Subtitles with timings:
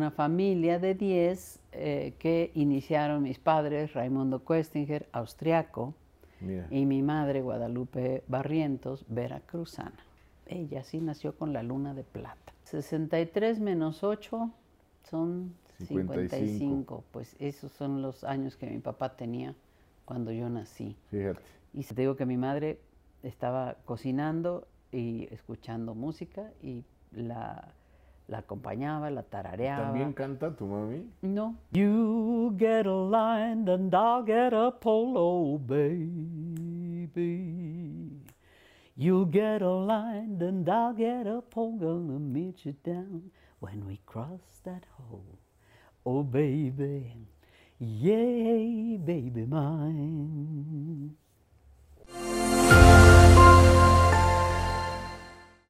[0.00, 5.92] una familia de 10 eh, que iniciaron mis padres, Raimundo Questinger, austriaco,
[6.70, 10.02] y mi madre, Guadalupe Barrientos, veracruzana.
[10.46, 12.54] Ella sí nació con la luna de plata.
[12.64, 14.50] 63 menos 8
[15.10, 15.52] son
[15.86, 17.04] 55.
[17.10, 19.54] Pues esos son los años que mi papá tenía
[20.06, 20.96] cuando yo nací.
[21.10, 21.42] Fíjate.
[21.74, 22.78] Y te digo que mi madre
[23.22, 27.74] estaba cocinando y escuchando música y la,
[28.30, 29.86] la acompañaba, la tarareaba.
[29.86, 31.04] ¿También canta tu mami?
[31.22, 31.56] No.
[31.72, 37.10] You get a line and I'll get a polo, baby.
[38.96, 43.98] You get a line and I'll get a pole, gonna meet you down when we
[44.06, 45.38] cross that hole.
[46.06, 47.26] Oh, baby,
[47.78, 51.16] yay, baby mine.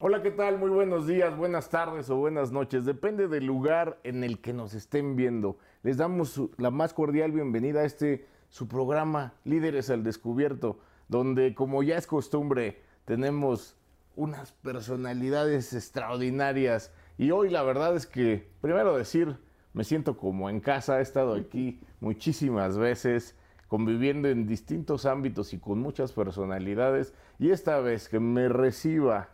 [0.02, 0.56] Hola, ¿qué tal?
[0.56, 2.86] Muy buenos días, buenas tardes o buenas noches.
[2.86, 5.59] Depende del lugar en el que nos estén viendo.
[5.82, 11.82] Les damos la más cordial bienvenida a este su programa Líderes al Descubierto, donde como
[11.82, 13.76] ya es costumbre tenemos
[14.16, 16.95] unas personalidades extraordinarias.
[17.18, 19.37] Y hoy la verdad es que, primero decir,
[19.74, 23.37] me siento como en casa, he estado aquí muchísimas veces
[23.68, 27.12] conviviendo en distintos ámbitos y con muchas personalidades.
[27.38, 29.29] Y esta vez que me reciba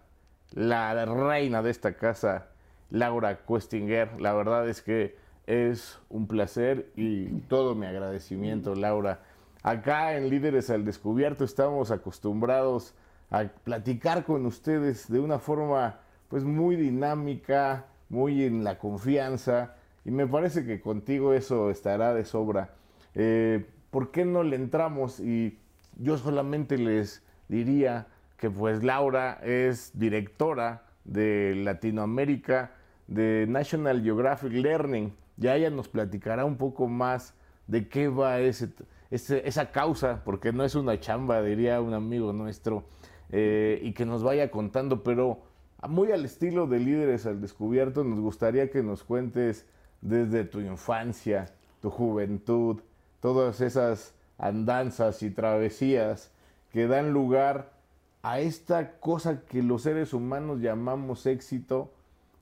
[0.53, 2.49] la reina de esta casa,
[2.91, 4.21] Laura Questinger.
[4.21, 5.17] La verdad es que
[5.47, 9.21] es un placer y todo mi agradecimiento, Laura.
[9.63, 12.95] Acá en Líderes al Descubierto estamos acostumbrados
[13.31, 19.75] a platicar con ustedes de una forma pues muy dinámica, muy en la confianza
[20.05, 22.71] y me parece que contigo eso estará de sobra.
[23.15, 25.19] Eh, ¿Por qué no le entramos?
[25.21, 25.59] Y
[25.97, 28.07] yo solamente les diría
[28.37, 32.73] que pues Laura es directora de Latinoamérica
[33.07, 35.15] de National Geographic Learning.
[35.37, 37.35] Ya ella nos platicará un poco más
[37.67, 38.71] de qué va ese,
[39.11, 42.85] esa causa, porque no es una chamba, diría un amigo nuestro,
[43.31, 45.43] eh, y que nos vaya contando, pero
[45.89, 49.67] muy al estilo de Líderes al Descubierto, nos gustaría que nos cuentes
[50.01, 51.47] desde tu infancia,
[51.81, 52.81] tu juventud,
[53.21, 56.33] todas esas andanzas y travesías
[56.71, 57.76] que dan lugar
[58.27, 61.93] a esta cosa que los seres humanos llamamos éxito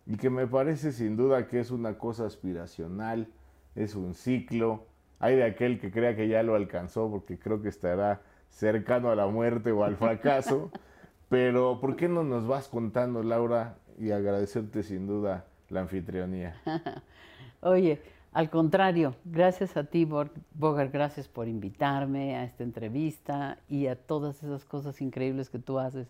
[0.07, 3.29] y que me parece sin duda que es una cosa aspiracional,
[3.75, 4.87] es un ciclo.
[5.19, 9.15] Hay de aquel que crea que ya lo alcanzó porque creo que estará cercano a
[9.15, 10.71] la muerte o al fracaso.
[11.29, 13.77] Pero ¿por qué no nos vas contando, Laura?
[13.99, 16.57] Y agradecerte sin duda la anfitrionía.
[17.61, 18.01] Oye,
[18.35, 24.43] al contrario, gracias a ti, Bogart, gracias por invitarme a esta entrevista y a todas
[24.43, 26.09] esas cosas increíbles que tú haces.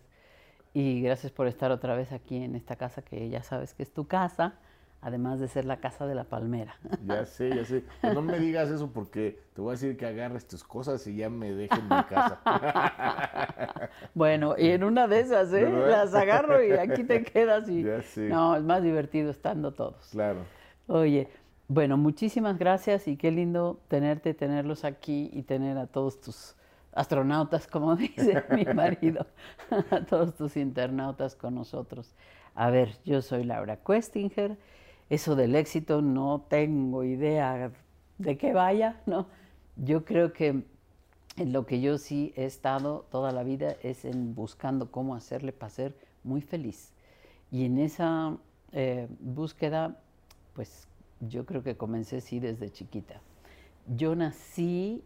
[0.73, 3.93] Y gracias por estar otra vez aquí en esta casa que ya sabes que es
[3.93, 4.55] tu casa,
[5.01, 6.75] además de ser la casa de la palmera.
[7.05, 7.83] Ya sé, ya sé.
[8.01, 11.29] no me digas eso porque te voy a decir que agarres tus cosas y ya
[11.29, 12.39] me dejen mi casa.
[14.15, 15.69] bueno, y en una de esas, ¿eh?
[15.69, 17.83] Las agarro y aquí te quedas y...
[17.83, 18.29] Ya sé.
[18.29, 20.07] No, es más divertido estando todos.
[20.09, 20.39] Claro.
[20.87, 21.27] Oye,
[21.67, 26.55] bueno, muchísimas gracias y qué lindo tenerte, tenerlos aquí y tener a todos tus
[26.93, 29.25] astronautas, como dice mi marido,
[29.91, 32.13] a todos tus internautas con nosotros.
[32.53, 34.57] A ver, yo soy Laura Questinger.
[35.09, 37.71] Eso del éxito no tengo idea
[38.17, 39.27] de qué vaya, ¿no?
[39.75, 40.63] Yo creo que
[41.37, 45.51] en lo que yo sí he estado toda la vida es en buscando cómo hacerle
[45.51, 46.93] para ser muy feliz.
[47.51, 48.37] Y en esa
[48.71, 49.99] eh, búsqueda,
[50.53, 50.87] pues
[51.19, 53.21] yo creo que comencé sí desde chiquita.
[53.87, 55.03] Yo nací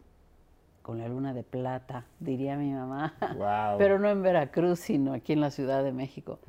[0.82, 3.14] con la luna de plata, diría mi mamá,
[3.78, 6.40] pero no en Veracruz, sino aquí en la Ciudad de México.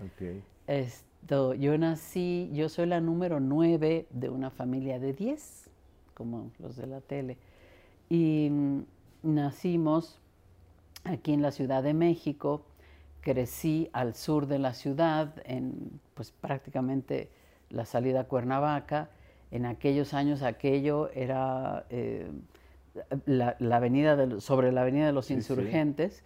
[0.66, 5.69] Esto, yo nací, yo soy la número nueve de una familia de diez,
[6.15, 7.37] como los de la tele,
[8.09, 8.50] y
[9.22, 10.21] nacimos
[11.04, 12.65] aquí en la Ciudad de México,
[13.21, 17.31] crecí al sur de la ciudad, en pues prácticamente
[17.69, 19.10] la salida a Cuernavaca,
[19.50, 22.30] en aquellos años aquello era eh,
[23.26, 26.24] la, avenida sobre la avenida de los insurgentes,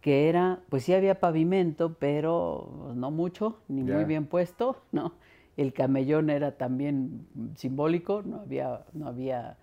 [0.00, 5.14] que era, pues sí había pavimento, pero no mucho, ni muy bien puesto, ¿no?
[5.56, 9.56] El camellón era también simbólico, no había, no había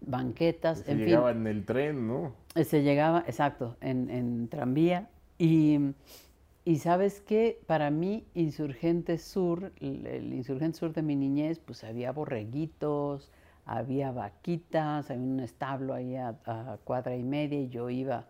[0.00, 0.80] banquetas.
[0.80, 2.32] Se llegaba en el tren, ¿no?
[2.54, 5.10] Se llegaba, exacto, en, en tranvía.
[5.38, 5.78] Y
[6.64, 12.12] y sabes qué, para mí, Insurgente Sur, el, Insurgente Sur de mi niñez, pues había
[12.12, 13.30] borreguitos,
[13.64, 16.34] había vaquitas, había un establo ahí a,
[16.84, 18.26] cuadra y media y yo iba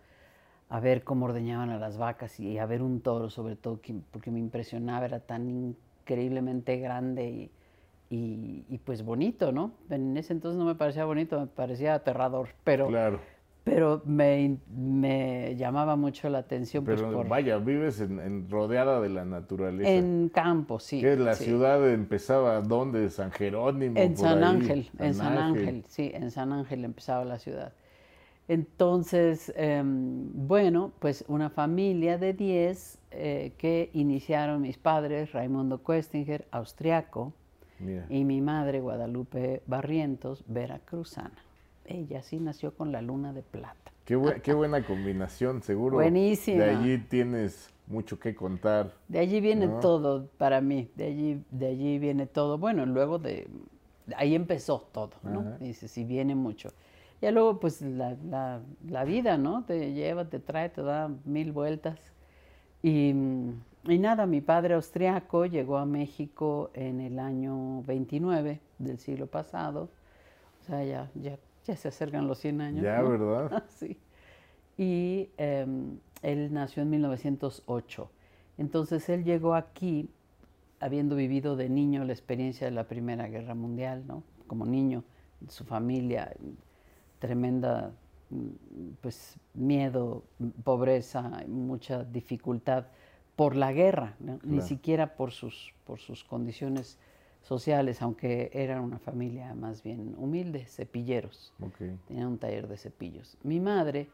[0.69, 3.81] a ver cómo ordeñaban a las vacas y a ver un toro sobre todo,
[4.13, 7.51] porque me impresionaba, era tan increíblemente grande y,
[8.15, 9.73] y, y, pues bonito, ¿no?
[9.89, 13.21] En ese entonces no me parecía bonito, me parecía aterrador, pero, Claro.
[13.65, 16.85] Pero me, me llamaba mucho la atención.
[16.85, 19.91] pues, Pero por- vaya, vives en, en- rodeada de la naturaleza.
[19.91, 21.01] en campo, sí.
[21.01, 21.45] ¿Qué, la sí.
[21.45, 23.11] ciudad empezaba dónde?
[23.11, 23.99] ¿San Jerónimo?
[23.99, 24.57] En por San ahí?
[24.57, 27.73] Ángel, en San Ángel, sí, en San Ángel empezaba la ciudad.
[28.49, 36.47] Entonces, em, bueno, pues una familia de 10 eh, que iniciaron mis padres, Raimundo Questinger,
[36.51, 37.33] austriaco,
[37.79, 38.07] Mira.
[38.09, 41.31] y mi madre, Guadalupe Barrientos, veracruzana.
[41.91, 43.77] Ella sí nació con la luna de plata.
[44.05, 45.97] Qué, bue- qué buena combinación, seguro.
[45.97, 46.65] Buenísima.
[46.65, 48.93] De allí tienes mucho que contar.
[49.09, 49.81] De allí viene ¿No?
[49.81, 52.59] todo para mí, de allí, de allí viene todo.
[52.59, 53.49] Bueno, luego de,
[54.07, 55.41] de ahí empezó todo, ¿no?
[55.41, 55.59] Ajá.
[55.59, 56.71] Dice, sí viene mucho.
[57.21, 59.65] Ya luego, pues la, la- la vida, ¿no?
[59.65, 61.99] Te lleva, te trae, te da mil vueltas.
[62.83, 63.11] Y,
[63.89, 69.89] y nada, mi padre austriaco llegó a México en el año 29 del siglo pasado.
[70.63, 71.39] O sea, ya, ya,
[71.71, 72.83] ya se acercan los 100 años.
[72.83, 73.11] Ya, ¿no?
[73.11, 73.65] ¿verdad?
[73.79, 73.97] sí.
[74.77, 78.11] Y em, él nació en 1908.
[78.59, 80.09] Entonces él llegó aquí
[80.81, 84.23] habiendo vivido de niño la experiencia de la Primera Guerra Mundial, ¿no?
[84.47, 85.05] Como niño,
[85.49, 86.35] su familia,
[87.19, 87.93] tremenda,
[89.01, 90.25] pues, miedo,
[90.65, 92.87] pobreza, mucha dificultad
[93.37, 94.35] por la guerra, ¿no?
[94.43, 94.67] ni Claro.
[94.67, 96.99] siquiera por sus, por sus condiciones
[97.43, 101.77] sociales, aunque eran una familia más bien humilde, cepilleros Ok.
[102.07, 103.37] tenía un taller de cepillos.
[103.43, 104.09] Mi madre,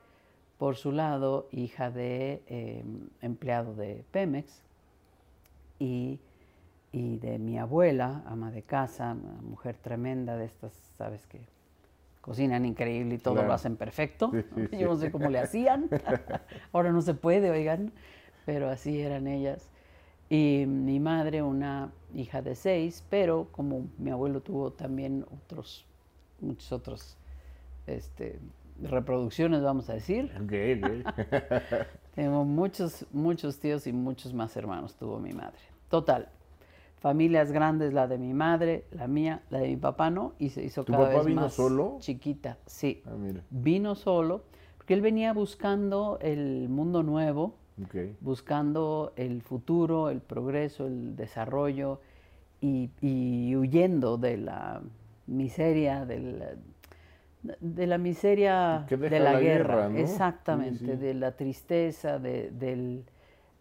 [0.59, 2.85] por su lado, hija de eh,
[3.21, 4.63] empleado de Pemex
[5.79, 6.19] y,
[6.93, 11.41] y de mi abuela, ama de casa, una mujer tremenda de estas, sabes que
[12.21, 13.49] cocinan increíble y todo Claro.
[13.49, 14.31] lo hacen perfecto.
[14.33, 14.77] Sí, sí, sí.
[14.79, 15.91] Yo no sé cómo le hacían.
[16.73, 17.93] Ahora no se puede, oigan,
[18.47, 19.69] pero así eran ellas.
[20.29, 25.85] Y mi madre, una hija de seis, pero como mi abuelo tuvo también otros,
[26.41, 27.17] muchos otros
[27.87, 28.39] este,
[28.83, 30.31] reproducciones, vamos a decir.
[30.37, 30.53] Ok,
[31.13, 31.87] ok.
[32.15, 35.59] Tengo muchos, muchos tíos y muchos más hermanos tuvo mi madre.
[35.91, 36.29] Total,
[36.99, 40.65] familias grandes, la de mi madre, la mía, la de mi papá no, y se
[40.65, 41.97] hizo ¿Tu cada papá vez vino más solo?
[42.01, 42.57] chiquita.
[42.67, 43.43] Sí, Ah, mira.
[43.51, 44.45] vino solo,
[44.79, 47.95] porque él venía buscando el mundo nuevo, Ok.
[48.21, 52.01] buscando el futuro, el progreso, el desarrollo
[52.61, 54.83] y, y huyendo de la
[55.27, 56.05] miseria,
[57.61, 59.95] de la miseria Que deja de la, la guerra, guerra, ¿no?
[59.97, 61.01] Sí, exactamente, sí.
[61.01, 63.05] de la tristeza, de, del-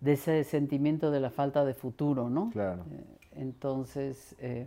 [0.01, 2.49] de ese sentimiento de la falta de futuro, ¿no?
[2.51, 2.83] Claro.
[2.91, 3.03] Eh,
[3.37, 4.65] Entonces, eh,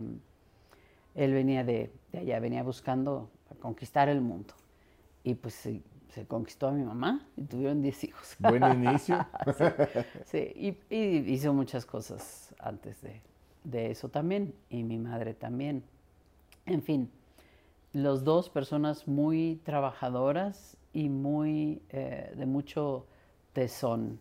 [1.15, 3.29] él venía de, de allá, venía buscando
[3.61, 4.53] conquistar el mundo.
[5.23, 5.67] Y pues
[6.09, 8.35] se, conquistó a mi mamá y tuvieron 10 hijos.
[8.39, 9.25] Buen inicio.
[10.25, 13.21] Sí, y, y hizo muchas cosas antes de,
[13.63, 15.83] de eso también, y mi madre también.
[16.65, 17.09] En fin,
[17.93, 23.05] los dos personas muy trabajadoras y muy eh, de mucho
[23.53, 24.19] tesón.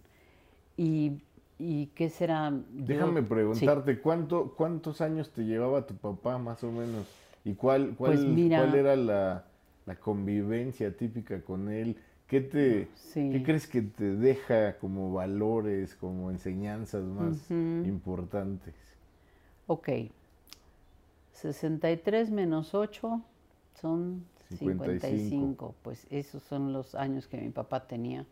[0.76, 1.20] Y,
[1.58, 2.50] y qué será?
[2.50, 3.26] Yo- Déjame sí.
[3.28, 7.06] preguntarte, ¿cuánto, ¿cuántos años te llevaba tu papá más o menos?
[7.44, 9.44] ¿Y cuál, cuál, Pues mira- cuál era la,
[9.88, 11.96] la convivencia típica con él?
[12.26, 13.30] ¿Qué, te, Sí.
[13.32, 17.88] ¿Qué crees que te deja como valores, como enseñanzas más Ujú.
[17.88, 18.74] importantes?
[19.66, 19.88] Ok.
[21.32, 23.22] 63 menos 8
[23.80, 25.00] son 55.
[25.00, 25.74] 55.
[25.82, 28.26] Pues esos son los años que mi papá tenía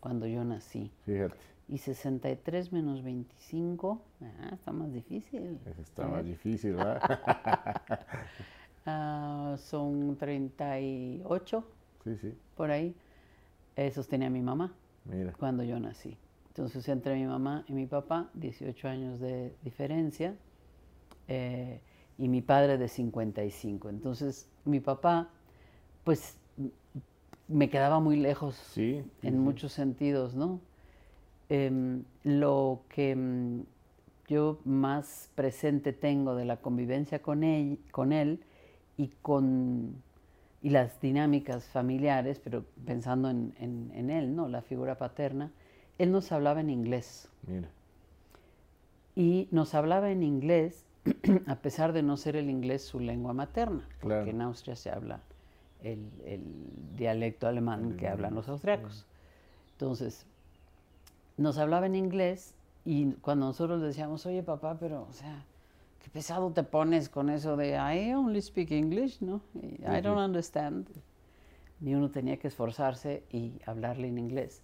[0.00, 0.90] cuando yo nací.
[1.04, 1.36] Fíjate,
[1.68, 5.58] Y 63 menos 25, ah, está más difícil.
[5.80, 7.02] está más difícil, ¿verdad?
[8.84, 11.64] Ah, son 38
[12.04, 12.94] sí, sí, por ahí.
[13.76, 14.72] Esos tenía mi mamá
[15.04, 15.32] mira.
[15.38, 16.16] cuando yo nací.
[16.48, 20.34] Entonces, entre mi mamá y mi papá, 18 años de diferencia,
[21.28, 21.80] eh,
[22.18, 23.88] y mi padre de 55.
[23.88, 25.30] Entonces, mi papá,
[26.04, 26.36] pues,
[27.48, 30.60] me quedaba muy lejos Sí, en muchos sentidos, ¿no?
[31.48, 33.62] Em, lo que mm,
[34.28, 38.40] yo más presente tengo de la convivencia con él, con él
[38.96, 40.02] y con
[40.64, 44.46] y las dinámicas familiares, pero pensando en, en- en él, ¿no?
[44.48, 45.50] La figura paterna,
[45.98, 47.68] él nos hablaba en inglés Mira,
[49.14, 50.84] y nos hablaba en inglés
[51.46, 54.20] a pesar de no ser el inglés su lengua materna, Claro.
[54.20, 55.20] porque en Austria se habla
[55.82, 56.42] el, el
[56.96, 59.04] dialecto alemán que hablan los austriacos.
[59.72, 60.26] Entonces,
[61.36, 65.44] nos hablaba en inglés y cuando nosotros le decíamos, oye papá, pero, o sea,
[66.02, 69.40] qué pesado te pones con eso de I only speak English, ¿no?
[69.54, 70.88] Y, I don't understand.
[71.80, 74.62] Ni uno tenía que esforzarse y hablarle en inglés.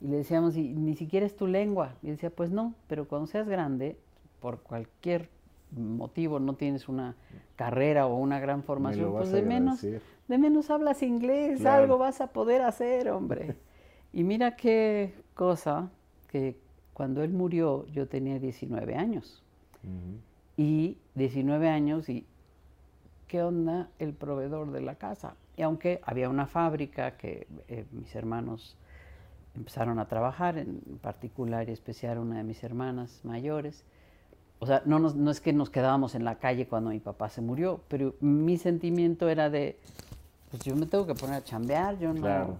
[0.00, 1.94] Y le decíamos, y ni siquiera es tu lengua.
[2.02, 3.98] Y decía, pues no, pero cuando seas grande,
[4.40, 5.28] por cualquier
[5.76, 7.16] motivo no tienes una
[7.56, 11.82] carrera o una gran formación, pues de menos, de menos hablas inglés, Claro.
[11.82, 13.56] algo vas a poder hacer, hombre.
[14.10, 15.90] Y mira qué cosa,
[16.28, 16.56] que
[16.94, 19.42] cuando él murió yo tenía 19 años.
[19.84, 20.27] Ujú.
[20.58, 22.26] Y 19 años y
[23.28, 25.34] ¿qué onda el proveedor de la casa?
[25.56, 28.76] Y aunque había una fábrica que eh, mis hermanos
[29.54, 33.84] empezaron a trabajar, en particular y especial una de mis hermanas mayores,
[34.58, 37.28] o sea, no, nos- no es que nos quedábamos en la calle cuando mi papá
[37.28, 39.78] se murió, pero mi sentimiento era de,
[40.50, 42.56] pues yo me tengo que poner a chambear, yo no, Claro.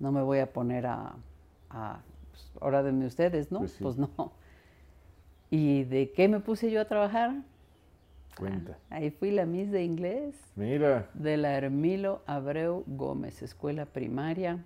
[0.00, 1.12] no me voy a poner a,
[1.70, 2.00] a
[2.32, 3.60] pues, ahora denme ustedes, ¿no?
[3.60, 3.84] Pues sí.
[3.84, 4.32] Pues no.
[5.52, 7.34] ¿Y de qué me puse yo a trabajar?
[8.38, 8.78] Cuenta.
[8.88, 14.64] Ahí fui la Miss de inglés Mira, de la Hermilo Abreu Gómez, escuela primaria.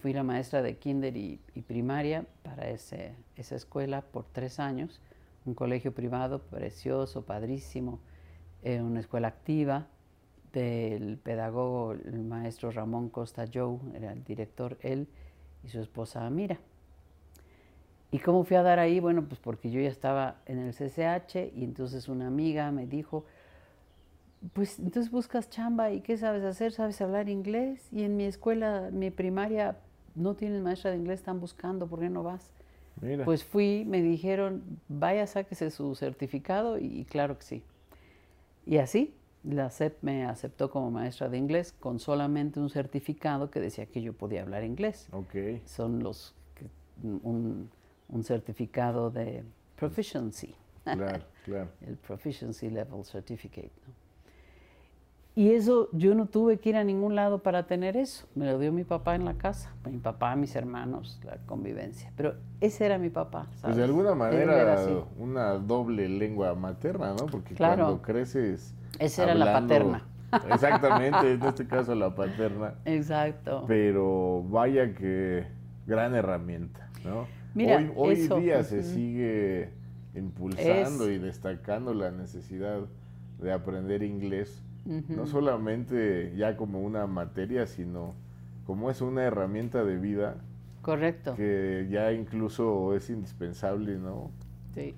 [0.00, 4.98] Fui la maestra de kinder y, y primaria para ese- esa escuela por tres años.
[5.44, 7.98] Un colegio privado precioso, padrísimo,
[8.62, 9.88] eh, una escuela activa
[10.54, 15.06] del pedagogo, el maestro Ramón Costa Joe, era el director, él
[15.62, 16.58] y su esposa Amira.
[18.10, 19.00] ¿Y cómo fui a dar ahí?
[19.00, 23.26] Bueno, pues porque yo ya estaba en el CCH y entonces una amiga me dijo,
[24.54, 26.72] pues entonces buscas chamba y ¿qué sabes hacer?
[26.72, 27.86] ¿Sabes hablar inglés?
[27.92, 29.76] Y en mi escuela, mi primaria,
[30.14, 32.50] no tienen maestra de inglés, están buscando, ¿por qué no vas?
[33.00, 33.24] mira.
[33.24, 37.62] Pues fui, me dijeron, vaya, sáquese su certificado y, y claro que sí.
[38.64, 43.60] Y así, la SEP me aceptó como maestra de inglés con solamente un certificado que
[43.60, 45.08] decía que yo podía hablar inglés.
[45.12, 45.62] ok.
[45.64, 46.34] Son los,
[47.02, 47.70] un,
[48.08, 49.44] un certificado de
[49.76, 51.68] proficiency Claro, claro.
[51.86, 53.70] el Proficiency Level Certificate.
[53.86, 53.92] ¿no?
[55.34, 58.26] Y eso, yo no tuve que ir a ningún lado para tener eso.
[58.34, 59.72] Me lo dio mi papá en la casa.
[59.88, 62.10] Mi papá, mis hermanos, la convivencia.
[62.16, 63.46] Pero ese era mi papá.
[63.62, 64.76] Pues de alguna manera
[65.16, 67.26] una doble lengua materna, ¿no?
[67.26, 67.84] Porque Claro.
[67.84, 68.74] cuando creces.
[68.98, 70.00] Esa era la hablando-
[70.52, 72.74] Exactamente, en este caso la paterna.
[72.84, 73.64] Exacto.
[73.68, 75.46] Pero vaya que
[75.86, 77.26] gran herramienta, ¿no?
[77.54, 79.70] Mira, hoy hoy eso, día se sigue
[80.14, 82.80] impulsando Es- y destacando la necesidad
[83.40, 88.14] de aprender inglés, no solamente ya como una materia, sino
[88.66, 90.36] como es una herramienta de vida
[90.82, 91.34] Correcto.
[91.36, 94.30] que ya incluso es indispensable, ¿no?
[94.74, 94.94] Sí,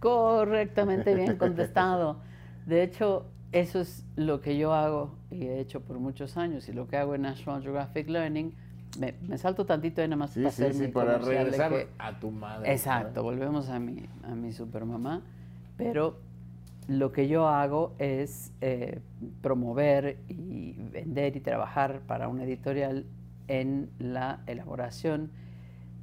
[0.00, 2.18] correctamente bien contestado.
[2.66, 6.72] De hecho, eso es lo que yo hago y he hecho por muchos años y
[6.72, 8.54] lo que hago en National Geographic Learning.
[8.98, 12.18] Me, me salto tantito ahí nada más Sí, para sí, sí, para regresar que- a
[12.20, 12.70] tu madre.
[12.72, 15.22] Exacto, volvemos a mi, a mi supermamá,
[15.76, 16.18] pero
[16.88, 19.00] lo que yo hago es eh,
[19.40, 23.06] promover y vender y trabajar para una editorial
[23.48, 25.30] en la elaboración,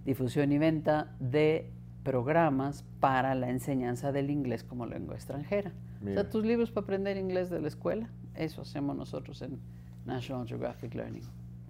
[0.05, 1.69] difusión y venta de
[2.03, 5.71] programas para la enseñanza del inglés como lengua extranjera.
[6.01, 9.59] O sea, tus libros para aprender inglés de la escuela, eso hacemos nosotros en
[10.05, 11.23] National Geographic Learning.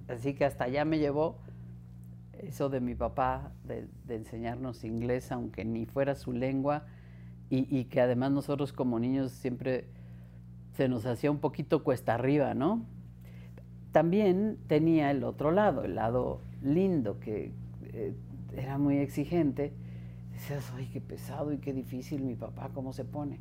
[0.10, 1.38] Así que hasta allá me llevó
[2.40, 6.86] eso de mi papá, de, enseñarnos inglés, aunque ni fuera su lengua,
[7.50, 9.88] y, y que además nosotros como niños siempre
[10.74, 12.86] se nos hacía un poquito cuesta arriba, ¿no?
[13.92, 17.52] También tenía el otro lado, el lado lindo, que
[17.94, 18.14] eh,
[18.56, 19.74] era muy exigente.
[20.32, 23.40] Decías, ay, qué pesado y qué difícil mi papá, cómo se pone.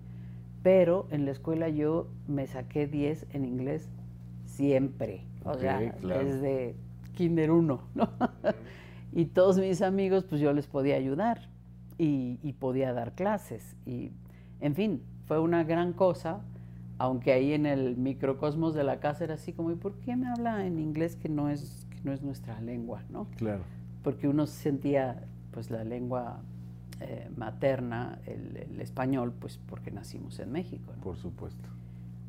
[0.63, 3.89] Pero en la escuela yo me saqué 10 en inglés
[4.47, 5.25] siempre.
[5.49, 6.25] O Ok, sea, claro.
[6.25, 6.76] desde
[7.14, 8.09] kinder 1, ¿no?
[9.12, 11.49] y todos mis amigos, pues yo les podía ayudar
[11.97, 13.75] y, y podía dar clases.
[13.87, 14.12] Y,
[14.61, 16.40] en fin, fue una gran cosa,
[16.99, 20.28] aunque ahí en el microcosmos de la casa era así como, ¿y por qué me
[20.28, 23.26] habla en inglés que no es, que no es nuestra lengua, ¿no?
[23.37, 23.62] Claro.
[24.02, 26.40] Porque uno sentía, pues, la lengua
[27.00, 31.02] eh, materna, el, el español, pues, porque nacimos en México, ¿no?
[31.02, 31.69] Por supuesto.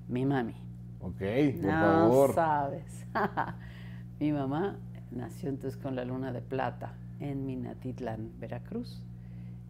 [0.07, 0.55] Mi mami.
[1.01, 1.17] Ok,
[1.61, 2.33] por no favor.
[2.33, 3.05] sabes.
[4.19, 4.77] Mi mamá
[5.11, 9.01] nació entonces con la luna de plata en Minatitlán, Veracruz,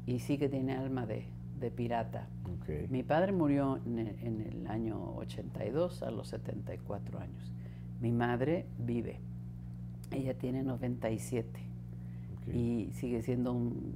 [0.08, 1.26] y sí que tiene alma de,
[1.60, 2.28] de pirata.
[2.46, 2.90] Ok.
[2.90, 7.52] Mi padre murió en el, en el año 82 a los 74 años.
[8.02, 9.20] Mi madre vive.
[10.12, 11.60] Ella tiene 97
[12.48, 12.56] ok.
[12.56, 13.94] y sigue siendo un,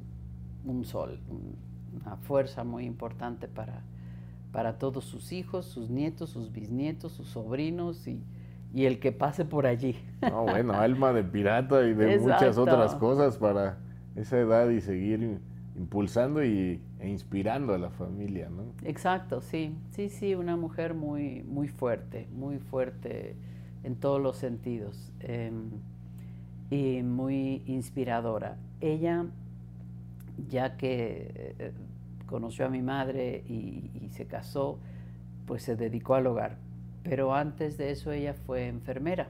[0.65, 3.81] un sol, un- una fuerza muy importante para,
[4.53, 8.23] para todos sus hijos, sus nietos, sus bisnietos, sus sobrinos y,
[8.71, 9.97] y el que pase por allí.
[10.21, 13.79] No, bueno, alma de pirata y de muchas otras cosas para
[14.15, 15.39] esa edad y seguir
[15.75, 18.63] impulsando y, e inspirando a la familia, ¿no?
[18.87, 23.35] Exacto, sí, sí, sí, una mujer muy, muy fuerte, muy fuerte
[23.83, 25.71] en todos los sentidos em,
[26.69, 28.57] y muy inspiradora.
[28.81, 29.25] Ella,
[30.47, 31.73] ya que eh,
[32.33, 34.79] conoció a mi madre y, y se casó,
[35.45, 36.57] pues se dedicó al hogar.
[37.03, 39.27] Pero antes de eso ella fue enfermera.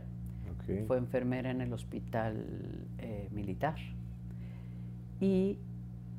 [0.88, 2.46] Fue enfermera en el hospital
[3.00, 3.76] eh, militar.
[5.20, 5.58] Y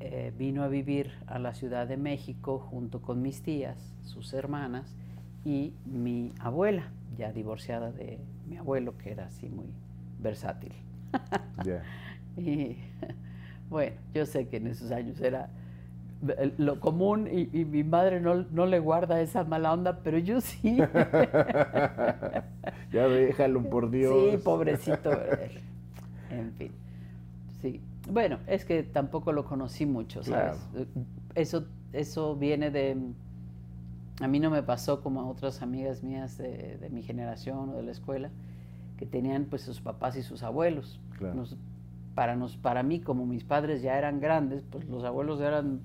[0.01, 4.95] eh, vino a vivir a la Ciudad de México junto con mis tías, sus hermanas
[5.43, 9.73] y mi abuela, ya divorciada de mi abuelo, que era así muy
[10.21, 10.73] versátil.
[11.65, 11.83] Ya.
[12.37, 12.77] Y
[13.71, 15.49] bueno, yo sé que en esos años era
[16.59, 20.41] lo común y, y mi madre no, no le guarda esa mala onda, pero yo
[20.41, 20.79] sí.
[22.93, 24.33] Ya déjalo, por Dios.
[24.33, 25.11] Sí, pobrecito.
[25.11, 25.39] ¿verdad?
[26.31, 26.73] En fin.
[27.61, 27.81] Sí.
[28.09, 30.57] Bueno, es que tampoco lo conocí mucho, ¿sabes?
[31.35, 32.97] Eso, eso viene de...
[34.21, 37.77] A mí no me pasó como a otras amigas mías de, de mi generación o
[37.77, 38.31] de la escuela,
[38.97, 41.01] que tenían pues sus papás y sus abuelos.
[41.19, 41.35] Claro.
[41.35, 41.57] Nos-
[42.15, 45.81] para, nos, para mí, como mis padres ya eran grandes, pues los abuelos eran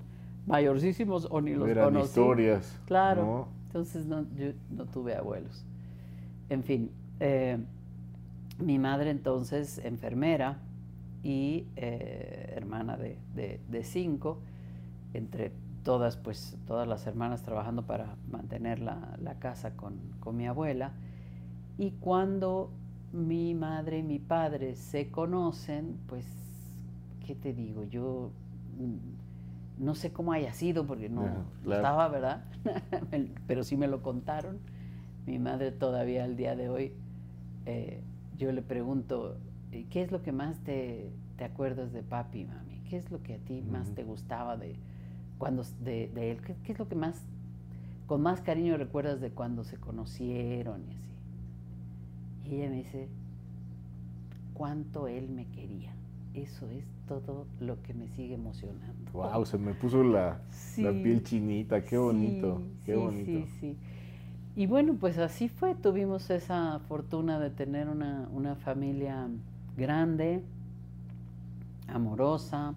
[0.49, 2.05] mayorcísimos o ni los Eran conocí.
[2.07, 2.79] historias.
[2.85, 3.23] Claro.
[3.23, 3.47] ¿no?
[3.67, 5.63] Entonces no, yo no tuve abuelos.
[6.49, 6.89] En fin,
[7.19, 7.57] eh,
[8.57, 10.57] mi madre entonces enfermera
[11.23, 14.39] y eh, hermana de, de- de cinco,
[15.13, 15.51] entre
[15.83, 20.91] todas, pues todas las hermanas trabajando para mantener la, la casa con, con mi abuela.
[21.77, 22.71] Y cuando
[23.13, 26.25] mi madre y mi padre se conocen, pues,
[27.25, 27.83] ¿qué te digo?
[27.85, 28.31] Yo
[28.79, 29.18] mm,
[29.79, 31.83] no sé cómo haya sido porque no Ajá, no claro.
[31.83, 32.43] estaba, ¿verdad?
[33.47, 34.59] Pero sí me lo contaron.
[35.25, 36.93] Mi madre todavía al día de hoy,
[37.65, 38.01] eh,
[38.37, 39.37] yo le pregunto,
[39.71, 42.81] "¿Y ¿qué es lo que más te, te acuerdas de papi, mami?
[42.89, 44.75] ¿Qué es lo que a ti más te gustaba de,
[45.37, 46.41] cuando, de, de él?
[46.41, 47.23] ¿Qué, qué es lo que más,
[48.07, 52.49] con más cariño recuerdas de cuando se conocieron y así?
[52.49, 53.07] Y ella me dice,
[54.53, 55.93] cuánto él me quería.
[56.33, 59.11] Eso es todo lo que me sigue emocionando.
[59.13, 60.39] Wow, se me puso la,
[60.75, 61.83] piel chinita.
[61.83, 62.57] Qué bonito.
[62.57, 63.31] Sí, qué sí, bonito.
[63.31, 63.77] Sí, sí.
[64.55, 65.75] Y bueno, pues así fue.
[65.75, 69.27] Tuvimos esa fortuna de tener una, una familia
[69.75, 70.43] grande,
[71.87, 72.75] amorosa,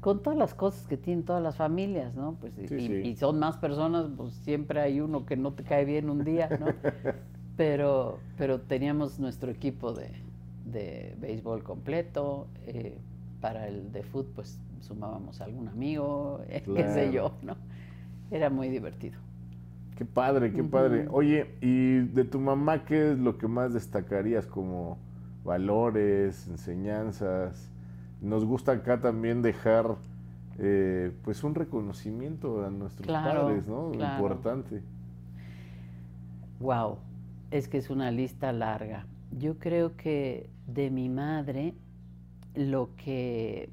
[0.00, 2.34] con todas las cosas que tienen todas las familias, ¿no?
[2.34, 6.10] Pues, y- y son más personas, pues siempre hay uno que no te cae bien
[6.10, 6.66] un día, ¿no?
[7.56, 10.10] pero, pero teníamos nuestro equipo de,
[10.64, 12.48] de béisbol completo.
[12.66, 12.98] eh,
[13.40, 17.56] para el de fútbol, pues sumábamos algún amigo, eh, qué sé yo, ¿no?
[18.30, 19.18] Era muy divertido.
[19.96, 21.06] Qué padre, qué padre.
[21.10, 24.98] Oye, ¿y de tu mamá qué es lo que más destacarías como
[25.44, 27.70] valores, enseñanzas?
[28.20, 29.96] Nos gusta acá también dejar
[30.58, 33.90] eh, pues un reconocimiento a nuestros Claro, padres, ¿no?
[33.92, 34.12] claro.
[34.14, 34.82] Importante.
[36.58, 36.98] Wow,
[37.50, 39.06] es que es una lista larga.
[39.30, 41.74] Yo creo que de mi madre,
[42.54, 43.68] lo que,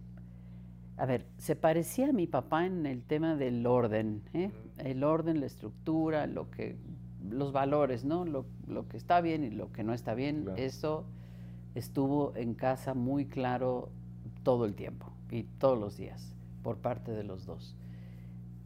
[0.97, 4.51] a ver, se parecía a mi papá en el tema del orden, ¿eh?
[4.77, 6.75] el orden, la estructura, lo que,
[7.29, 8.25] los valores, ¿no?
[8.25, 10.57] Lo, lo que está bien y lo que no está bien, Claro.
[10.57, 11.05] eso
[11.75, 13.89] estuvo en casa muy claro
[14.43, 17.75] todo el tiempo y todos los días por parte de los dos.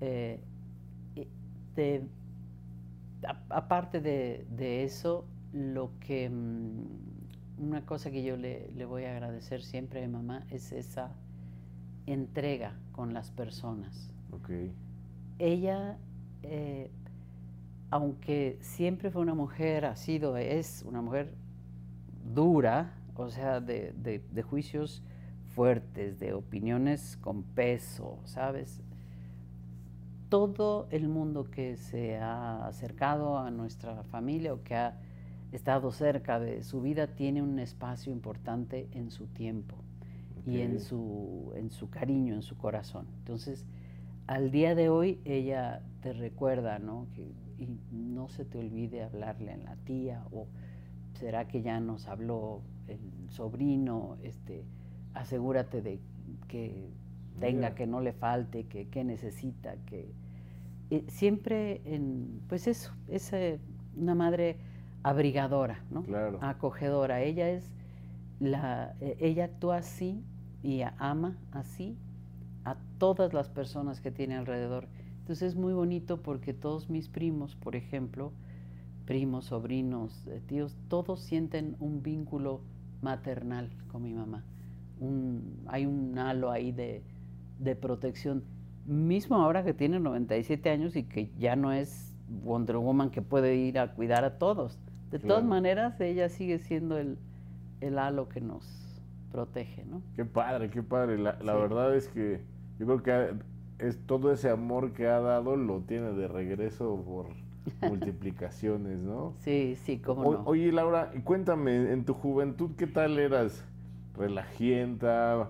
[0.01, 0.39] Eh,
[1.75, 2.07] de-
[3.27, 7.14] a- aparte de, de eso, lo que mm,
[7.57, 11.11] una cosa que yo le, le voy a agradecer siempre a mi mamá es esa
[12.05, 14.11] entrega con las personas.
[15.39, 15.97] Ella,
[16.43, 16.91] eh,
[17.89, 21.33] aunque siempre fue una mujer, ha sido, es una mujer
[22.33, 25.01] dura, o sea, de, de- de juicios
[25.55, 28.81] fuertes, de opiniones con peso, ¿sabes?
[30.29, 34.97] Todo el mundo que se ha acercado a nuestra familia o que ha
[35.55, 39.75] estado cerca de su vida tiene un espacio importante en su tiempo
[40.45, 43.07] y en su, en su cariño, en su corazón.
[43.17, 43.65] Entonces,
[44.27, 47.07] al día de hoy ella te recuerda, ¿no?
[47.15, 50.47] Que, y no se te olvide hablarle a la tía o
[51.13, 54.65] será que ya nos habló el sobrino, este,
[55.13, 55.99] asegúrate de
[56.47, 56.89] que
[57.39, 60.11] tenga, que no le falte, que, que necesita, que
[60.89, 63.59] eh, siempre en, pues eso, es eh,
[63.95, 64.57] una madre
[65.05, 66.01] abrigadora, ¿no?
[66.01, 66.39] Claro.
[66.41, 67.21] acogedora.
[67.21, 67.63] Ella es
[68.39, 70.23] la, eh, ella actúa así
[70.63, 71.95] y ama así
[72.63, 74.87] a todas las personas que tiene alrededor.
[75.19, 78.31] Entonces es muy bonito porque todos mis primos, por ejemplo,
[79.05, 82.61] primos, sobrinos, eh, tíos, todos sienten un vínculo
[83.03, 84.43] maternal con mi mamá.
[84.99, 87.03] Un- hay un halo ahí de,
[87.59, 88.43] de protección.
[88.87, 92.11] Mismo ahora que tiene 97 años y que ya no es
[92.43, 94.79] Wonder Woman que puede ir a cuidar a todos.
[95.15, 97.17] De todas maneras, ella sigue siendo el,
[97.81, 98.65] el halo que nos
[99.31, 100.01] protege, ¿no?
[100.15, 101.17] Qué padre, qué padre.
[101.17, 101.59] La, la Sí.
[101.59, 102.41] verdad es que
[102.79, 107.27] yo creo que es todo ese amor que ha dado lo tiene de regreso por
[107.87, 109.33] multiplicaciones, ¿no?
[109.39, 110.41] Sí, sí, cómo O- no.
[110.45, 113.63] Oye, Laura, y cuéntame, en tu juventud, ¿qué tal eras?
[114.17, 115.49] ¿Relajienta,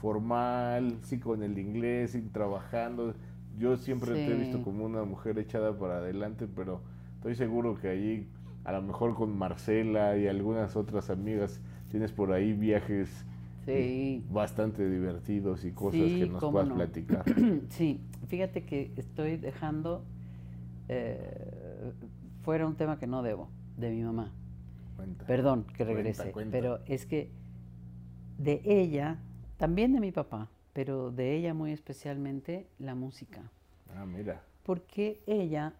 [0.00, 3.14] formal, sí con el inglés, sí trabajando?
[3.58, 6.80] Yo siempre te he visto como una mujer echada para adelante, pero
[7.16, 8.28] estoy seguro que allí,
[8.64, 13.24] a lo mejor con Marcela y algunas otras amigas, tienes por ahí viajes
[13.66, 14.22] Sí.
[14.30, 16.74] bastante divertidos y cosas Sí, que nos puedas no.
[16.74, 17.24] platicar.
[17.70, 20.04] Sí, fíjate que estoy dejando
[20.88, 21.92] eh,
[22.42, 23.48] fuera un tema que no debo,
[23.78, 24.32] de mi mamá.
[24.96, 25.26] Cuenta.
[25.26, 26.52] Perdón que Cuenta, regrese, cuenta.
[26.52, 27.30] pero es que
[28.38, 29.18] de ella,
[29.56, 33.50] también de mi papá, pero de ella muy especialmente la música.
[33.96, 34.42] Ah, mira.
[34.64, 35.72] Porque ella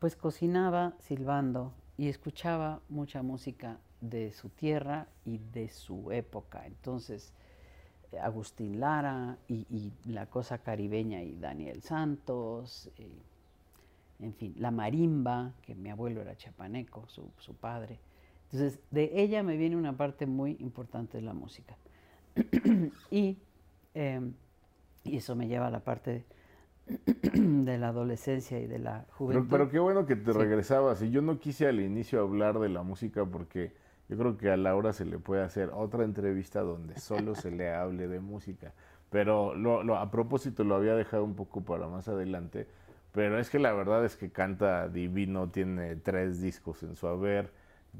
[0.00, 6.66] pues cocinaba silbando y escuchaba mucha música de su tierra y de su época.
[6.66, 7.32] Entonces,
[8.20, 13.10] Agustín Lara y, y la cosa caribeña y Daniel Santos, eh,
[14.20, 17.98] en fin, la marimba, que mi abuelo era chapaneco, su, su padre.
[18.44, 21.76] Entonces, de ella me viene una parte muy importante de la música.
[23.10, 23.38] y,
[23.94, 24.20] eh,
[25.04, 26.24] y eso me lleva a la parte
[27.32, 29.48] de la adolescencia y de la Pero, juventud.
[29.50, 30.38] pero qué bueno que te Sí.
[30.38, 31.02] regresabas.
[31.02, 33.72] Y yo no quise al inicio hablar de la música porque
[34.08, 37.72] yo creo que a Laura se le puede hacer otra entrevista donde solo se le
[37.72, 38.72] hable de música.
[39.10, 42.66] Pero lo, lo- a propósito lo había dejado un poco para más adelante.
[43.12, 47.50] Pero es que la verdad es que canta divino, tiene tres discos en su haber,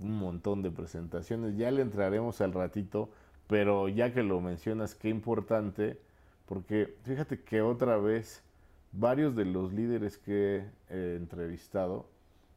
[0.00, 1.56] un montón de presentaciones.
[1.56, 3.10] Ya le entraremos al ratito,
[3.46, 5.98] pero ya que lo mencionas, qué importante,
[6.46, 8.42] porque fíjate que otra vez
[8.92, 12.08] varios de los líderes que he entrevistado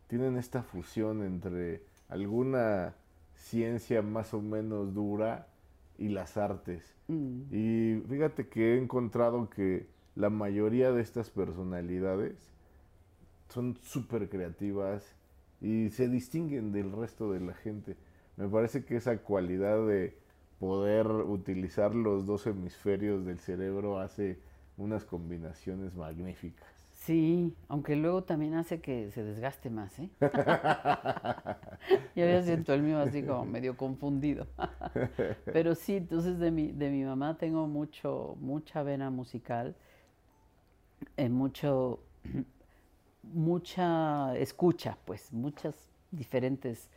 [0.08, 2.96] tienen esta fusión entre alguna
[3.36, 5.48] ciencia más o menos dura
[5.98, 6.96] y las artes.
[7.08, 12.36] Mm, Y fíjate que he encontrado que la mayoría de estas personalidades
[13.50, 15.16] son súper creativas
[15.62, 17.96] y se distinguen del resto de la gente.
[18.38, 20.18] Me parece que esa cualidad de
[20.60, 24.40] poder utilizar los dos hemisferios del cerebro hace
[24.78, 26.76] unas combinaciones magníficas.
[26.92, 30.10] Sí, aunque luego también hace que se desgaste más, ¿eh?
[30.20, 30.30] Yo
[32.16, 34.48] ya siento el mío así como medio confundido.
[35.46, 39.76] Pero sí, entonces de mi, de mi mamá tengo mucho, mucha vena musical,
[41.18, 42.00] eh, mucho,
[43.22, 45.76] mucha escucha, pues, muchas
[46.12, 46.90] diferentes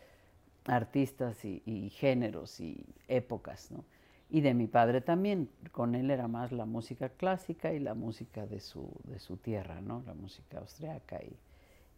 [0.64, 3.84] artistas y, y géneros y épocas, ¿no?
[4.30, 8.46] Y de mi padre también, con él era más la música clásica y la música
[8.46, 10.02] de su, de su tierra, ¿no?
[10.06, 11.36] La música austriaca y,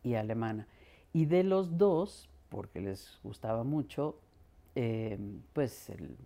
[0.08, 0.66] y alemana.
[1.12, 4.20] Y de los dos, porque les gustaba mucho,
[4.76, 5.18] eh,
[5.52, 6.16] pues el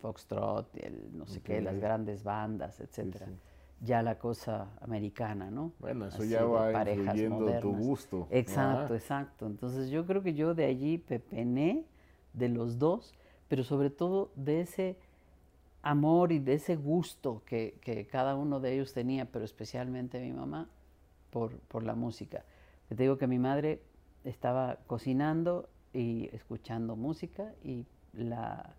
[0.00, 3.26] foxtrot, el no sé qué, las grandes bandas, etcétera.
[3.26, 3.32] sí.
[3.80, 5.72] Ya la cosa americana, ¿no?
[5.78, 7.86] Bueno, eso Así ya va parejas influyendo tu modernas.
[7.86, 8.28] gusto.
[8.30, 9.46] Exacto, Ah, exacto.
[9.46, 11.84] Entonces yo creo que yo de allí pepené
[12.32, 13.14] de los dos,
[13.48, 14.96] pero sobre todo de ese
[15.82, 20.32] amor y de ese gusto que, que cada uno de ellos tenía, pero especialmente mi
[20.32, 20.68] mamá,
[21.30, 22.44] por, por la música.
[22.88, 23.80] Te digo que mi madre
[24.24, 28.74] estaba cocinando y escuchando música y la,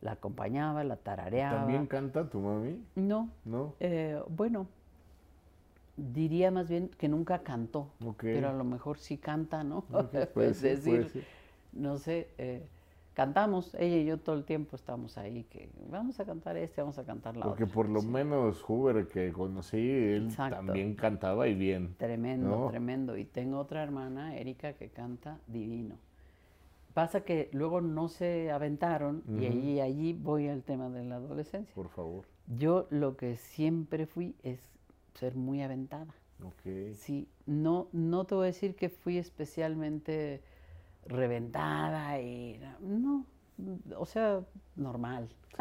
[0.00, 1.58] la acompañaba, la tarareaba.
[1.60, 2.82] ¿También canta tu mami?
[2.96, 3.74] No, ¿No?
[3.80, 4.66] eh, bueno,
[5.96, 8.22] diría más bien que nunca cantó, Ok.
[8.22, 9.84] pero a lo mejor sí canta, ¿no?
[9.92, 11.24] Ok, puede Puedes ser, puede decir,
[11.72, 12.62] no sé, eh,
[13.14, 16.98] cantamos, ella y yo todo el tiempo estamos ahí, que vamos a cantar este, vamos
[16.98, 17.74] a cantar la Porque otra.
[17.74, 20.56] por lo Sí, menos Huber que conocí, él Exacto.
[20.56, 21.94] también cantaba y bien.
[21.98, 22.68] Tremendo, ¿no?
[22.68, 23.16] tremendo.
[23.16, 25.96] Y tengo otra hermana, Erika, que canta divino.
[26.94, 31.72] Pasa que luego no se aventaron y allí, allí voy al tema de la adolescencia.
[31.74, 32.24] Por favor.
[32.58, 34.60] Yo lo que siempre fui es
[35.14, 36.12] ser muy aventada.
[36.42, 36.94] Ok.
[36.94, 40.42] Sí, no, no te voy a decir que fui especialmente
[41.06, 43.24] reventada y no,
[43.96, 44.40] o sea,
[44.76, 45.28] normal.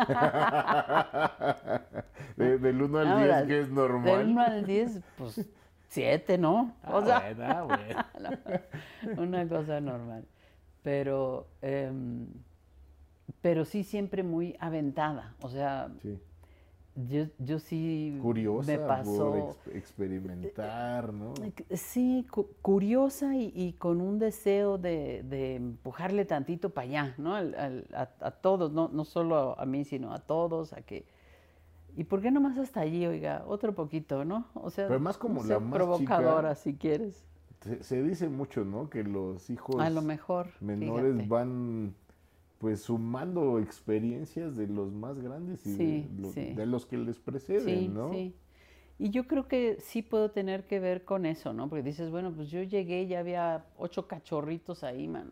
[2.38, 4.28] De- del 1 al 10, Ahora, que es Del normal.
[4.28, 5.46] 1 al 10, pues
[5.90, 6.74] 7, ¿no?
[6.84, 8.06] Ah, O sea, bueno, ah, bueno.
[9.22, 10.26] una cosa normal.
[10.84, 12.28] Pero, em,
[13.42, 15.36] pero sí siempre muy aventada.
[15.42, 16.18] O sea, Sí.
[17.08, 19.36] Yo, yo sí Curiosa me por pasó.
[19.66, 21.34] ex- experimentar, ¿no?
[21.76, 27.36] Sí, cu- curiosa y, y con un deseo de, de empujarle tantito para allá, ¿no?
[27.36, 31.06] Al- al- a, a todos, no, no solo a mí, sino a todos, a que...
[31.96, 33.44] ¿Y por qué no más hasta allí, oiga?
[33.48, 34.46] Otro poquito, ¿no?
[34.54, 36.56] O sea, Pero más como la más provocadora, chica.
[36.56, 37.26] si quieres.
[37.62, 38.90] Se, se dice mucho, ¿no?
[38.90, 41.28] Que los hijos a lo mejor, menores fíjate.
[41.28, 41.94] van
[42.60, 46.54] pues sumando experiencias de los más grandes y Sí, de, lo- sí.
[46.56, 48.10] de los que les preceden, Sí, ¿no?
[48.12, 48.36] sí.
[49.00, 51.70] Y yo creo que sí puedo tener que ver con eso, ¿no?
[51.70, 55.32] Porque dices, bueno, pues yo llegué y ya había ocho cachorritos ahí, mano.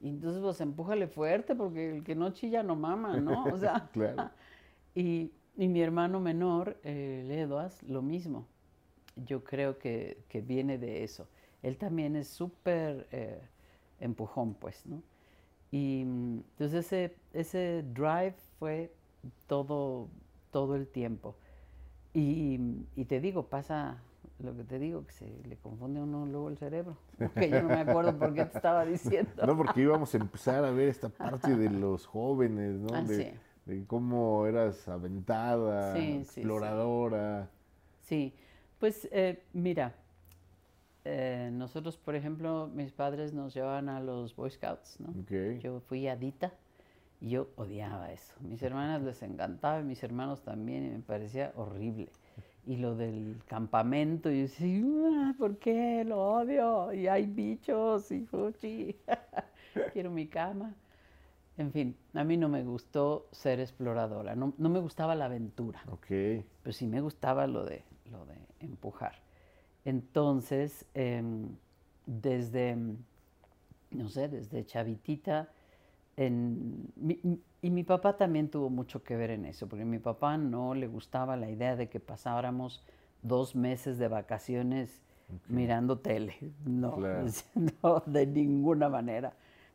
[0.00, 3.48] Y entonces, pues empújale fuerte, porque el que no chilla no mama, ¿no?
[3.50, 4.30] O sea, Claro.
[4.94, 8.46] y, y mi hermano menor, eh, el Eduas, lo mismo.
[9.26, 11.28] Yo creo que, que viene de eso.
[11.62, 13.40] Él también es súper eh,
[14.00, 15.02] empujón, pues, ¿no?
[15.70, 18.92] Y mm, entonces ese, ese drive fue
[19.46, 20.08] todo,
[20.50, 21.36] todo el tiempo.
[22.14, 22.58] Y,
[22.96, 24.02] y te digo, pasa
[24.38, 26.96] lo que te digo, que se le confunde a uno luego el cerebro.
[27.18, 29.46] Porque yo no me acuerdo por qué te estaba diciendo.
[29.46, 32.94] No, porque íbamos a empezar a ver esta parte de los jóvenes, ¿no?
[32.94, 33.30] Ah, de, sí.
[33.66, 36.40] de cómo eras aventada, Sí, sí, sí.
[36.40, 37.50] exploradora.
[38.02, 38.32] Sí,
[38.78, 39.94] pues eh, mira,
[41.04, 45.14] eh, nosotros, por ejemplo, mis padres nos llevaban a los Boy Scouts, ¿no?
[45.60, 46.52] Yo fui adita
[47.20, 48.34] y yo odiaba eso.
[48.40, 52.08] Mis hermanas les encantaba mis hermanos también y me parecía horrible.
[52.66, 54.82] Y lo del campamento, y yo decía,
[55.30, 56.04] "Ah, ¿por qué?
[56.04, 56.92] Lo odio.
[56.92, 58.94] Y hay bichos y fuchi.
[59.94, 60.74] Quiero mi cama.
[61.56, 65.82] En fin, a mí no me gustó ser exploradora, no, no me gustaba la aventura
[65.90, 66.06] Ok.
[66.62, 67.82] pero sí me gustaba lo de,
[68.12, 69.14] lo de empujar.
[69.88, 71.48] Entonces, em,
[72.04, 72.76] desde,
[73.90, 75.48] no sé, desde chavitita,
[76.16, 79.86] en, mi- mi- y mi papá también tuvo mucho que ver en eso, porque a
[79.86, 82.82] mi papá no le gustaba la idea de que pasáramos
[83.22, 85.00] dos meses de vacaciones
[85.48, 86.34] mirando tele.
[86.66, 87.26] No, Claro.
[87.82, 89.32] no, de ninguna manera.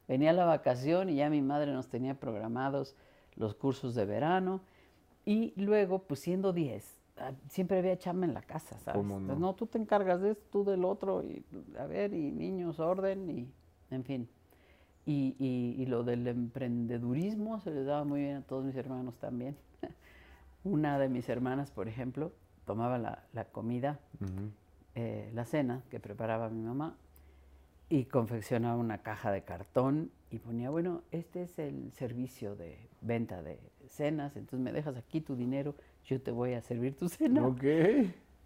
[0.08, 2.96] Venía la vacación y ya mi madre nos tenía programados
[3.36, 4.62] los cursos de verano
[5.26, 7.03] y luego, pues siendo 10, ah,
[7.50, 9.02] siempre había chamba en la casa, ¿sabes?
[9.02, 9.34] ¿Cómo no?
[9.34, 11.44] Entonces, tú te encargas de esto, tú del otro, y
[11.78, 13.48] a ver, y niños, orden, y
[13.92, 14.30] en fin.
[15.06, 19.16] Y, y- y lo del emprendedurismo se les daba muy bien a todos mis hermanos
[19.20, 19.56] también.
[20.64, 22.32] Una de mis hermanas, por ejemplo,
[22.66, 24.00] tomaba la, la comida,
[24.96, 26.96] eh, la cena que preparaba mi mamá
[27.90, 33.44] y confeccionaba una caja de cartón y ponía, bueno, este es el servicio de venta
[33.44, 37.46] de cenas, entonces me dejas aquí tu dinero, yo te voy a servir tu cena.
[37.48, 37.64] Ok.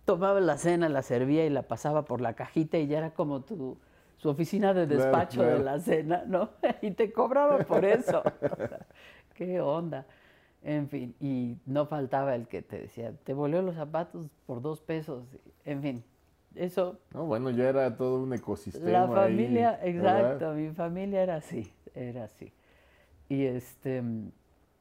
[0.05, 3.41] Tomaba la cena, la servía y la pasaba por la cajita y ya era como
[3.41, 3.77] tu,
[4.17, 6.51] su oficina de Claro, despacho de la cena, ¿no?
[6.81, 8.23] Y te cobraba por eso.
[9.33, 10.05] Qué onda.
[10.63, 14.81] En fin, y no faltaba el que te decía, te volvió los zapatos por dos
[14.81, 15.23] pesos.
[15.65, 16.03] En fin,
[16.55, 18.89] eso No, bueno, ya era todo un ecosistema.
[18.91, 19.87] la ahí, familia, ¿verdad?
[20.33, 22.51] exacto, mi familia era así, era así.
[23.29, 24.01] Y este,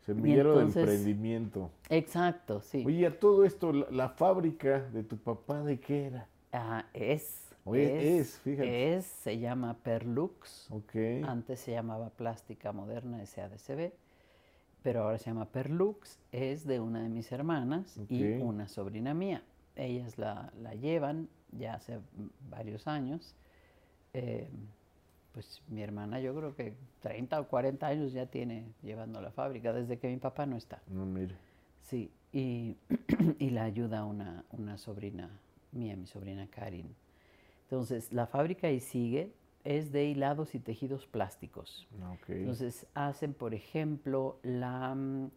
[0.06, 1.70] Semillero entonces- de emprendimiento.
[1.90, 2.84] exacto, sí.
[2.86, 6.28] Oye, a todo esto, la, la fábrica de tu papá, ¿de qué era?
[6.52, 8.94] Ah, es, Oye, es, fíjate.
[8.94, 10.70] es, se llama Perlux.
[10.70, 10.94] Ok.
[11.26, 13.92] Antes se llamaba Plástica Moderna SADCB,
[14.82, 16.18] pero ahora se llama Perlux.
[16.30, 19.42] Es de una de mis hermanas y una sobrina mía.
[19.74, 21.98] Ellas la, la llevan ya hace
[22.48, 23.34] varios años.
[24.14, 24.48] Eh,
[25.36, 29.74] pues mi hermana yo creo que 30 o 40 años ya tiene llevando la fábrica,
[29.74, 30.80] desde que mi papá no está.
[30.86, 31.34] No, mire.
[31.82, 32.78] Sí, y,
[33.38, 35.28] y la ayuda una, una sobrina
[35.72, 36.88] mía, mi sobrina Karin.
[37.64, 39.30] Entonces, la fábrica ahí sigue,
[39.62, 41.86] es de hilados y tejidos plásticos.
[42.14, 42.30] Ok.
[42.30, 45.30] Entonces, hacen, por ejemplo, la, mm,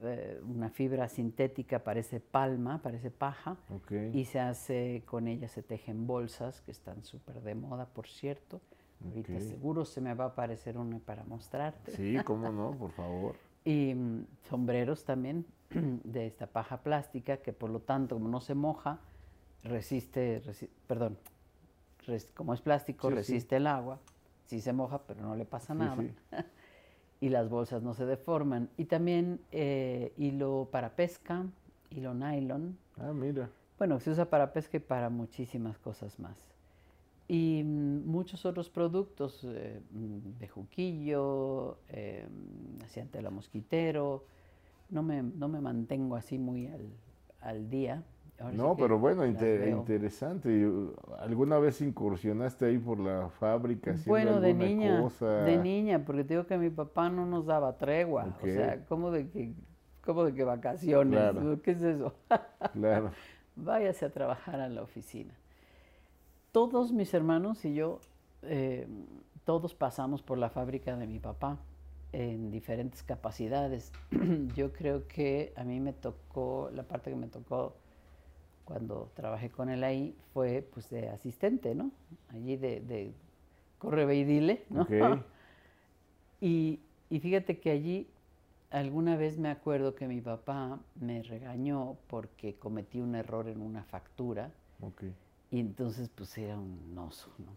[0.00, 3.56] eh, una fibra sintética, parece palma, parece paja,
[4.12, 8.60] y se hace, con ella se tejen bolsas, que están súper de moda, por cierto.
[9.04, 9.40] Ahorita Ok.
[9.42, 13.36] seguro se me va a aparecer una para mostrarte Sí, cómo no, por favor.
[13.64, 18.54] y mm, sombreros también de esta paja plástica que por lo tanto como no se
[18.54, 18.98] moja
[19.62, 21.18] resiste, resi- perdón,
[22.06, 23.16] res- como es plástico Sí, sí.
[23.16, 23.98] resiste el agua,
[24.46, 26.04] sí se moja pero no le pasa Sí, nada
[27.20, 31.44] y las bolsas no se deforman y también eh, hilo para pesca,
[31.90, 33.50] hilo nylon, Ah, mira.
[33.78, 36.38] bueno se usa para pesca y para muchísimas cosas más
[37.28, 42.26] y mm, muchos otros productos eh, mm, de juquillo, eh,
[42.82, 44.24] hacían tela mosquitero.
[44.88, 46.88] No me, no me mantengo así muy al,
[47.42, 48.02] al día.
[48.40, 50.66] Ahora No, pero bueno, interesante.
[50.66, 55.26] Uh, ¿Alguna vez incursionaste ahí por la fábrica haciendo Bueno, de alguna niña, cosa?
[55.42, 58.36] de niña, porque te digo que mi papá no nos daba tregua.
[58.40, 59.52] O sea, ¿cómo de que,
[60.02, 61.18] cómo de que vacaciones?
[61.20, 61.60] Claro.
[61.62, 62.14] ¿Qué es eso?
[62.72, 63.10] Claro.
[63.56, 65.34] váyase a trabajar a la oficina.
[66.58, 68.00] Todos mis hermanos y yo,
[68.42, 68.88] eh,
[69.44, 71.56] todos pasamos por la fábrica de mi papá
[72.10, 73.92] en diferentes capacidades.
[74.56, 77.76] yo creo que a mí me tocó, la parte que me tocó
[78.64, 81.92] cuando trabajé con él ahí fue pues de asistente, ¿no?
[82.30, 83.12] Allí de, de
[83.78, 84.84] corre ve y dile, ¿no?
[86.40, 88.08] Y, y fíjate que allí
[88.72, 93.84] alguna vez me acuerdo que mi papá me regañó porque cometí un error en una
[93.84, 94.50] factura.
[95.50, 97.56] Y entonces pues era un oso, ¿no?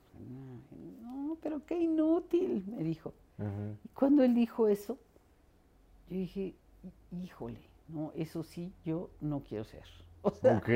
[1.02, 3.14] No, pero qué inútil, me dijo.
[3.84, 4.98] Y cuando él dijo eso,
[6.10, 6.56] yo dije,
[7.12, 9.84] híjole, no, eso sí, yo no quiero ser.
[10.24, 10.70] O sea, Ok.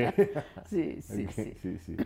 [0.64, 1.54] sí, sí, sí.
[1.62, 1.96] sí, sí.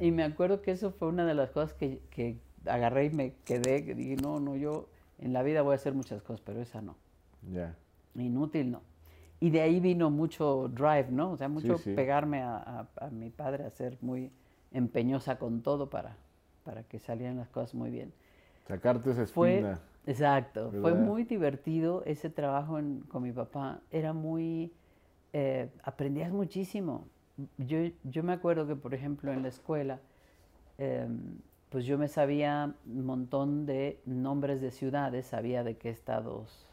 [0.00, 3.34] Y me acuerdo que eso fue una de las cosas que, que agarré y me
[3.46, 6.60] quedé, que dije, no, no, yo en la vida voy a hacer muchas cosas, pero
[6.60, 6.96] esa no.
[7.50, 7.74] Ya.
[8.14, 8.82] Inútil no.
[9.40, 11.32] Y de ahí vino mucho drive, ¿no?
[11.32, 11.94] O sea, mucho sí.
[11.94, 14.30] pegarme a, a- a mi padre, a ser muy
[14.72, 16.16] empeñosa con todo para,
[16.64, 18.12] para que salieran las cosas muy bien.
[18.68, 19.80] Sacarte esa Fue, espina.
[20.06, 23.80] exacto, fue muy divertido ese trabajo en- con mi papá.
[23.90, 24.72] Era muy,
[25.32, 27.06] eh, aprendías muchísimo.
[27.58, 30.00] Yo, yo me acuerdo que, por ejemplo, en la escuela,
[30.78, 31.38] em,
[31.70, 36.66] pues yo me sabía un montón de nombres de ciudades, sabía de qué estados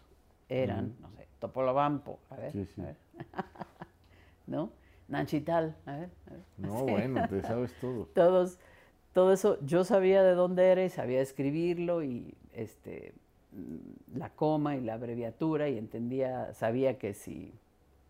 [0.49, 2.81] eran, no sé, Topolobampo, a ver, Sí, sí.
[2.81, 2.95] a ver.
[4.47, 4.71] ¿no?
[5.07, 6.41] Nanchital, a ver, a ver.
[6.57, 6.83] No, Sí.
[6.91, 8.07] bueno, te sabes todo.
[8.13, 8.59] Todos,
[9.13, 13.13] todo eso, yo sabía de dónde era y sabía escribirlo y este,
[14.15, 17.53] la coma y la abreviatura y entendía, sabía que si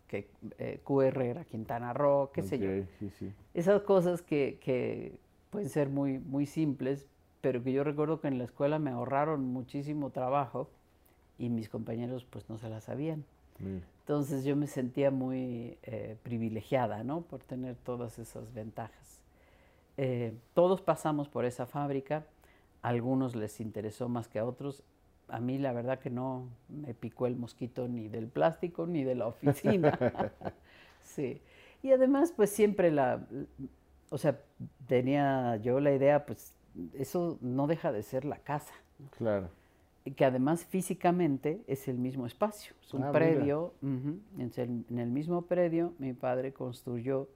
[0.07, 0.25] que
[0.57, 2.69] eh, QR era Quintana Roo, qué sé yo.
[2.69, 3.31] Ok, Sí, sí.
[3.53, 5.17] Esas cosas que, que
[5.49, 7.05] pueden ser muy, muy simples,
[7.41, 10.69] pero que yo recuerdo que en la escuela me ahorraron muchísimo trabajo
[11.37, 13.25] y mis compañeros pues no se las sabían.
[13.59, 13.85] Mira.
[13.99, 17.21] Entonces yo me sentía muy eh, privilegiada, ¿no?
[17.21, 19.19] Por tener todas esas ventajas.
[19.97, 22.25] Eh, todos pasamos por esa fábrica,
[22.81, 24.83] a algunos les interesó más que a otros.
[25.27, 29.15] A mí la verdad que no me picó el mosquito ni del plástico ni de
[29.15, 29.99] la oficina.
[31.03, 31.41] sí.
[31.83, 33.27] Y además pues siempre la,
[34.09, 34.39] o sea,
[34.87, 36.53] tenía yo la idea, pues
[36.93, 38.73] eso no deja de ser la casa
[39.17, 39.49] Claro.
[40.11, 43.73] Que además físicamente es el mismo espacio, es un Ah, predio,
[44.37, 45.93] en el- en el mismo predio.
[45.99, 47.27] Mi padre construyó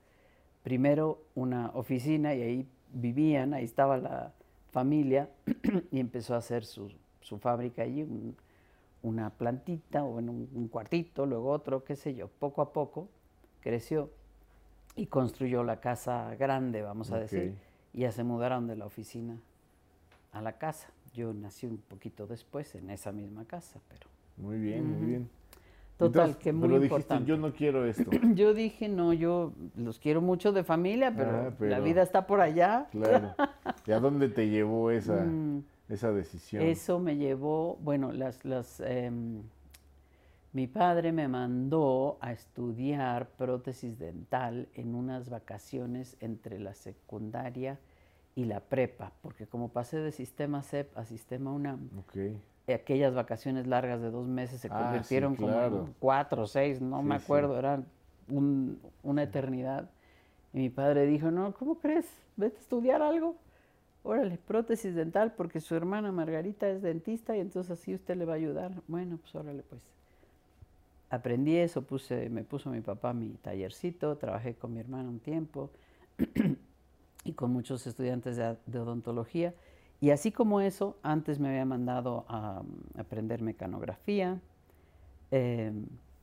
[0.63, 4.33] primero una oficina y ahí vivían, ahí estaba la
[4.71, 5.29] familia
[5.91, 8.35] y empezó a hacer su, su fábrica allí, un-
[9.03, 13.09] una plantita o en un, un cuartito, luego otro, qué sé yo, poco a poco
[13.61, 14.11] creció
[14.95, 17.55] y construyó la casa grande, vamos a decir,
[17.93, 19.37] y ya se mudaron de la oficina
[20.31, 20.89] a la casa.
[21.13, 25.29] Yo nací un poquito después en esa misma casa, pero Muy bien, muy bien.
[25.97, 27.29] total, Entonces, que muy pero dijiste, importante.
[27.29, 28.09] yo no quiero esto.
[28.35, 32.25] Yo dije, no, yo los quiero mucho de familia, pero, Ah, la pero- vida está
[32.25, 32.87] por allá.
[32.91, 33.35] Claro.
[33.85, 36.63] ¿Y a dónde te llevó esa, Mm, esa decisión?
[36.63, 39.41] Eso me llevó, bueno, las, las, em,
[40.53, 47.79] mi padre me mandó a estudiar prótesis dental en unas vacaciones entre la secundaria
[48.35, 52.17] y la prepa, porque como pasé de sistema CEP a sistema UNAM, Ok.
[52.73, 55.85] aquellas vacaciones largas de dos meses se Ah, sí, convirtieron como claro.
[55.87, 57.25] en cuatro o seis, no me Sí, sí.
[57.25, 57.85] acuerdo, eran
[58.29, 59.89] un- una eternidad.
[60.53, 62.05] Y mi padre dijo, no, ¿cómo crees?
[62.37, 63.35] Vete a estudiar algo.
[64.03, 68.33] Órale, prótesis dental, porque su hermana Margarita es dentista y entonces así usted le va
[68.33, 68.71] a ayudar.
[68.87, 69.81] Bueno, pues órale, pues.
[71.09, 75.69] Aprendí eso, puse, me puso mi papá mi tallercito, trabajé con mi hermana un tiempo
[77.23, 79.53] y con muchos estudiantes de, de odontología.
[79.99, 82.67] Y así como eso, antes me había mandado a, um,
[82.99, 84.39] aprender mecanografía.
[85.31, 85.71] eh,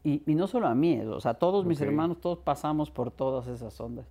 [0.05, 3.47] y, y no solo a mí, o sea, todos mis hermanos, todos pasamos por todas
[3.49, 4.07] esas ondas.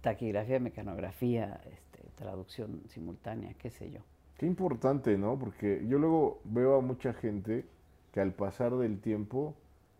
[0.00, 4.00] Taquigrafía, mecanografía, este, traducción simultánea, qué sé yo.
[4.38, 5.38] Qué importante, ¿no?
[5.38, 7.66] Porque yo luego veo a mucha gente
[8.12, 9.54] que al pasar del tiempo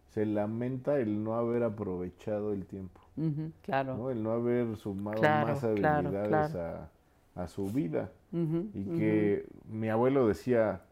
[0.08, 2.99] se lamenta el no haber aprovechado el tiempo,
[3.62, 3.96] Claro.
[3.96, 4.10] ¿no?
[4.10, 6.88] El no haber sumado Claro, más habilidades claro.
[7.34, 8.10] A, a su vida.
[8.32, 10.82] Y que mi abuelo decía,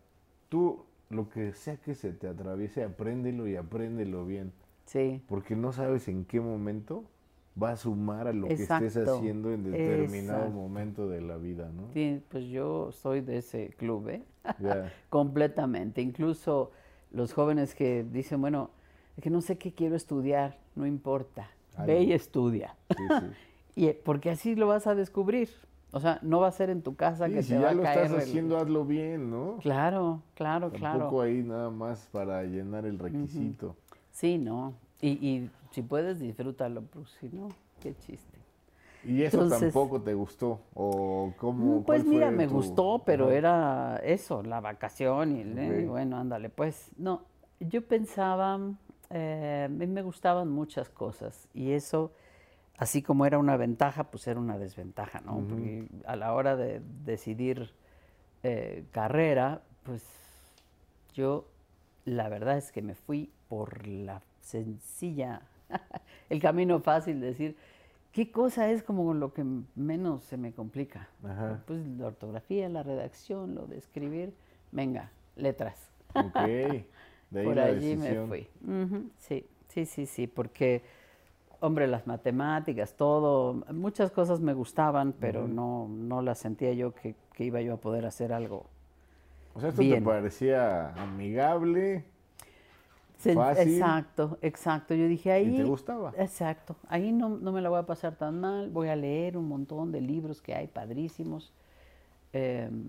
[0.48, 4.52] tú lo que sea que se te atraviese, apréndelo y apréndelo bien,
[4.85, 7.04] Sí, porque no sabes en qué momento
[7.62, 10.50] va a sumar a lo que estés haciendo en determinado exacto.
[10.59, 11.88] momento de la vida, ¿no?
[11.92, 14.22] sí, pues yo soy de ese club, ¿eh?
[15.11, 16.00] Completamente.
[16.00, 16.70] Incluso
[17.11, 18.70] los jóvenes que dicen, bueno,
[19.16, 21.50] es que no sé qué quiero estudiar, no importa,
[21.86, 22.74] ve y estudia.
[22.96, 23.26] sí, sí.
[23.78, 25.48] Y eh, porque así lo vas a descubrir.
[25.92, 27.68] O sea, no va a ser en tu casa Sí, que si te va ya
[27.70, 27.98] a lo caer.
[28.07, 29.59] estás el- haciendo, hazlo bien, ¿no?
[29.62, 31.20] Claro, claro, Tampoco claro.
[31.22, 33.76] ahí nada más para llenar el requisito.
[34.11, 34.74] Sí, no.
[35.00, 37.48] Y, y si puedes, disfrútalo, pues si no,
[37.80, 38.36] qué chiste.
[39.05, 40.59] ¿Y eso Entonces- tampoco te gustó?
[40.74, 41.78] ¿O cómo?
[41.78, 45.90] Mm, Pues mira, me tu- gustó, pero era eso, la vacación y, el- eh, Ok.
[45.90, 46.90] bueno, ándale, pues.
[46.98, 47.22] No,
[47.61, 48.59] yo pensaba,
[49.11, 52.12] eh, a mí me gustaban muchas cosas y eso,
[52.76, 55.44] así como era una ventaja, pues era una desventaja, ¿no?
[55.48, 57.72] Porque a la hora de decidir
[58.42, 60.04] eh, carrera, pues
[61.14, 61.46] yo
[62.04, 65.42] la verdad es que me fui por la sencilla,
[66.30, 67.56] el camino fácil de decir,
[68.12, 69.44] ¿qué cosa es como lo que
[69.74, 71.09] menos se me complica?
[71.66, 74.34] Pues la ortografía, la redacción, lo de escribir,
[74.70, 75.76] venga, letras.
[77.31, 78.49] de ahí por allí me fui.
[79.18, 80.83] Sí, sí, sí, sí, porque,
[81.61, 87.14] hombre, las matemáticas, todo, muchas cosas me gustaban, pero no, no las sentía yo que,
[87.33, 88.66] que iba yo a poder hacer algo
[89.59, 92.05] o sea, esto te parecía amigable,
[93.16, 93.74] fácil.
[93.74, 94.95] Exacto, exacto.
[94.95, 95.53] Yo dije ahí.
[95.53, 96.12] ¿Y te gustaba?
[96.16, 96.76] Exacto.
[96.89, 98.70] Ahí no, me la voy a pasar tan mal.
[98.70, 101.53] Voy a leer un montón de libros que hay padrísimos.
[102.33, 102.85] Em,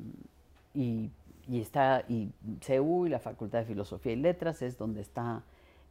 [0.75, 1.09] y,
[1.57, 2.31] está, y
[2.61, 5.43] CEU y la Facultad de Filosofía y Letras es donde está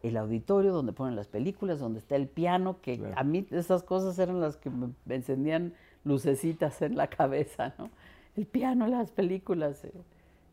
[0.03, 4.17] el auditorio, donde ponen las películas, donde está el piano, que a mí esas cosas
[4.21, 7.91] eran las que me encendían lucecitas en la cabeza, ¿no?
[8.37, 9.85] El piano, las películas.
[9.85, 9.93] Eh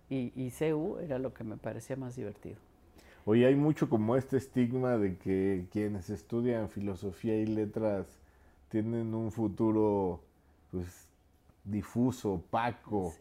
[0.10, 2.58] y, y CEU era lo que me parecía más divertido.
[3.26, 8.06] Oye, hay mucho como este estigma de que quienes estudian filosofía y letras
[8.70, 10.22] tienen un futuro
[10.72, 11.05] pues
[11.66, 13.14] difuso, opaco.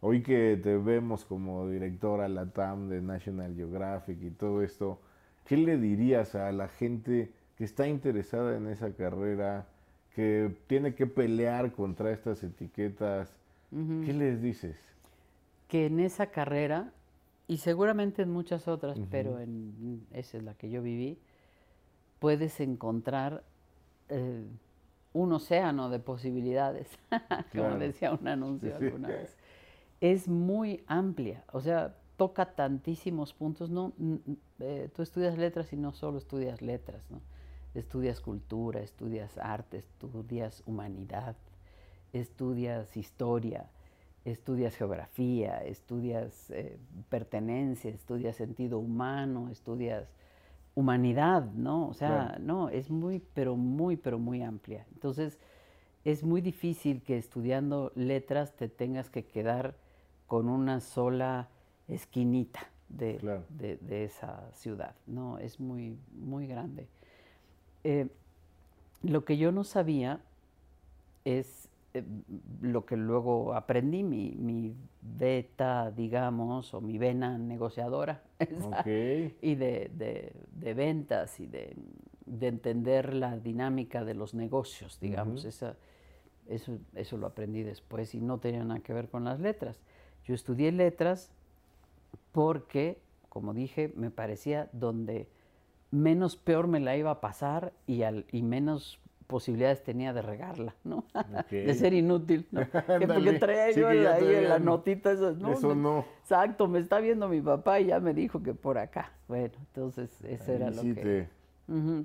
[0.00, 5.00] Hoy que te vemos como directora la TAM de National Geographic y todo esto,
[5.44, 9.66] ¿qué le dirías a la gente que está interesada en esa carrera,
[10.14, 13.36] que tiene que pelear contra estas etiquetas?
[13.70, 14.76] ¿Qué les dices?
[15.72, 16.92] que en esa carrera,
[17.48, 21.16] y seguramente en muchas otras, pero en esa es la que yo viví,
[22.18, 23.42] puedes encontrar
[24.10, 24.44] eh,
[25.12, 26.98] un océano de posibilidades,
[27.52, 29.36] como decía un anuncio alguna vez.
[30.00, 33.70] Es muy amplia, o sea, toca tantísimos puntos.
[33.70, 33.92] No,
[34.60, 37.20] eh, tú estudias letras y no solo estudias letras, ¿no?
[37.74, 41.36] Estudias cultura, estudias arte, estudias humanidad,
[42.12, 43.70] estudias historia,
[44.24, 50.08] estudias geografía, estudias eh, pertenencia, estudias sentido humano, estudias
[50.74, 51.88] humanidad, ¿no?
[51.88, 54.86] O sea, no, es muy, pero muy, pero muy amplia.
[54.94, 55.38] Entonces,
[56.04, 59.76] es muy difícil que estudiando letras te tengas que quedar
[60.26, 61.48] con una sola
[61.88, 65.38] esquinita de, esa ciudad, ¿no?
[65.38, 66.88] Es muy, muy grande.
[67.84, 68.08] Eh,
[69.02, 70.20] lo que yo no sabía
[71.24, 72.04] es eh,
[72.60, 78.22] lo que luego aprendí, mi, mi, beta, digamos, o mi vena negociadora,
[78.86, 79.90] y de,
[80.52, 81.76] de, ventas y de,
[82.40, 85.76] entender la dinámica de los negocios, digamos, esa,
[86.48, 89.80] eso, eso lo aprendí después y no tenía nada que ver con las letras.
[90.24, 91.32] Yo estudié letras
[92.30, 92.98] porque,
[93.28, 95.28] como dije, me parecía donde
[95.90, 100.74] menos peor me la iba a pasar y, al, y menos posibilidades tenía de regarla,
[100.84, 101.04] ¿no?
[101.50, 102.60] de ser inútil, ¿no?
[102.86, 105.52] porque traía yo ahí en la notita eso, ¿no?
[105.52, 106.04] Eso no.
[106.20, 109.12] Exacto, me está viendo mi papá y ya me dijo que por acá.
[109.28, 111.28] Bueno, entonces eso era lo que...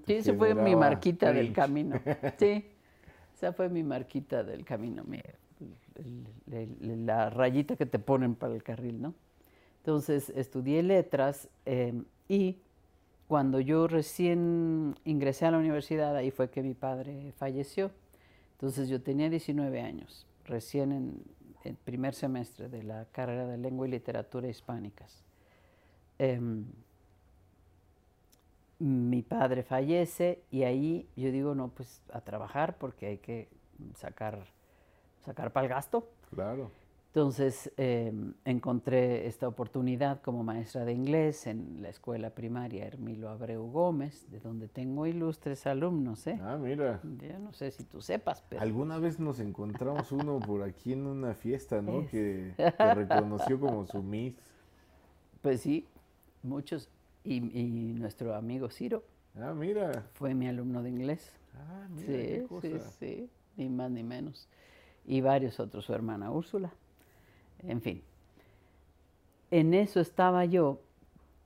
[0.05, 1.99] Sí, esa fue mi marquita del camino.
[2.37, 2.69] Sí,
[3.35, 5.03] esa fue mi marquita del camino,
[6.79, 9.13] la rayita que te ponen para el carril, ¿no?
[9.79, 11.93] Entonces estudié letras eh,
[12.29, 12.57] y
[13.27, 17.91] cuando yo recién ingresé a la universidad, ahí fue que mi padre falleció.
[18.53, 21.23] Entonces yo tenía 19 años, recién en
[21.63, 25.23] el primer semestre de la carrera de lengua y literatura hispánicas.
[26.17, 26.65] Em,
[28.79, 33.49] mi padre fallece y ahí yo digo, no, pues a trabajar porque hay que
[33.95, 34.45] sacar,
[35.25, 36.07] sacar para el gasto.
[36.33, 36.71] Claro.
[37.17, 43.71] Entonces em, encontré esta oportunidad como maestra de inglés en la escuela primaria Hermilo Abreu
[43.71, 46.27] Gómez, de donde tengo ilustres alumnos.
[46.27, 46.39] ¿eh?
[46.43, 47.01] Ah, mira.
[47.27, 48.61] Ya no sé si tú sepas, pero...
[48.61, 52.05] Alguna vez nos encontramos uno por aquí en una fiesta, ¿no?
[52.05, 54.35] Que te reconoció como su Miss.
[55.41, 55.87] Pues sí,
[56.43, 56.87] muchos.
[57.23, 59.03] Y, nuestro amigo Ciro.
[59.35, 60.05] Ah, mira.
[60.13, 61.33] Fue mi alumno de inglés.
[61.55, 62.05] Ah, mira.
[62.05, 64.47] Sí, sí, sí, ni más ni menos.
[65.03, 66.71] Y varios otros, su hermana Úrsula
[67.63, 68.01] en fin.
[69.51, 70.81] En eso estaba yo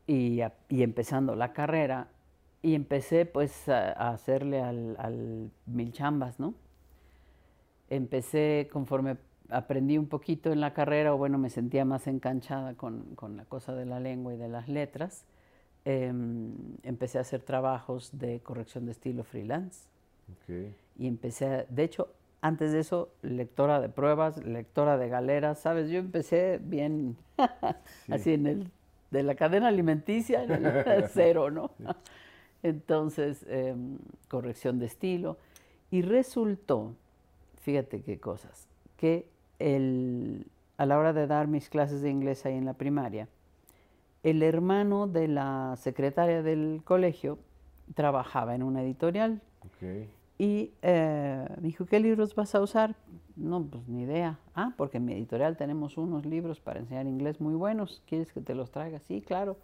[0.07, 2.07] y, empezando la carrera
[2.62, 6.53] y empecé pues a, hacerle al, mil chambas, ¿no?
[7.89, 9.18] Empecé conforme
[9.49, 13.76] aprendí un poquito en la carrera, o bueno, me sentía más enganchada con, la cosa
[13.76, 15.26] de la lengua y de las letras,
[15.84, 16.53] em,
[16.84, 19.88] empecé a hacer trabajos de corrección de estilo freelance.
[20.97, 22.07] Y empecé, de hecho,
[22.42, 25.89] antes de eso, lectora de pruebas, lectora de galeras, ¿sabes?
[25.89, 27.18] Yo empecé bien
[28.10, 28.72] así en el,
[29.12, 31.72] de la cadena alimenticia, en el cero, ¿no?
[32.64, 35.38] Entonces, em, corrección de estilo.
[35.89, 36.96] Y resultó,
[37.62, 38.68] fíjate qué cosas,
[38.98, 39.28] que
[39.60, 43.28] el, a la hora de dar mis clases de inglés ahí en la primaria,
[44.24, 47.39] el hermano de la secretaria del colegio
[47.94, 50.08] trabajaba en una editorial Ok.
[50.42, 52.96] Y eh, me dijo, ¿qué libros vas a usar?
[53.36, 54.39] No, pues ni idea.
[54.56, 58.02] Ah, porque en mi editorial tenemos unos libros para enseñar inglés muy buenos.
[58.08, 58.98] ¿Quieres que te los traiga?
[59.02, 59.58] Sí, claro.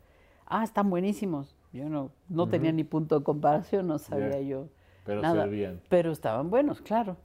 [0.46, 1.56] Ah, están buenísimos.
[1.74, 4.68] Yo no, no tenía ni punto de comparación, no sabía yo
[5.04, 5.46] Pero nada.
[5.46, 5.82] servían.
[5.90, 7.18] Pero estaban buenos, claro.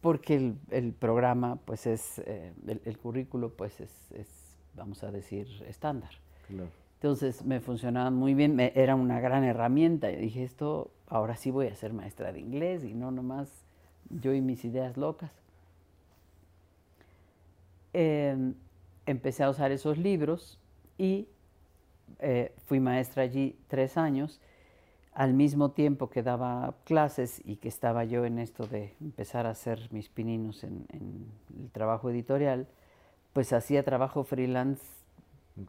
[0.00, 5.10] Porque el, el programa, pues es, eh, el, el currículo, pues es, es, vamos a
[5.10, 6.12] decir, estándar.
[6.48, 6.70] Claro.
[6.96, 10.10] Entonces me funcionaban muy bien, me- era una gran herramienta.
[10.10, 13.48] Yo dije, esto, ahora sí voy a ser maestra de inglés y no nomás
[14.10, 15.32] yo y mis ideas locas.
[17.92, 18.54] Em,
[19.06, 20.58] empecé a usar esos libros
[20.98, 21.28] y
[22.20, 24.40] eh, fui maestra allí tres años.
[25.14, 29.50] Al mismo tiempo que daba clases y que estaba yo en esto de empezar a
[29.50, 31.26] hacer mis pininos en, en
[31.64, 32.68] el trabajo editorial,
[33.32, 34.82] pues hacía trabajo freelance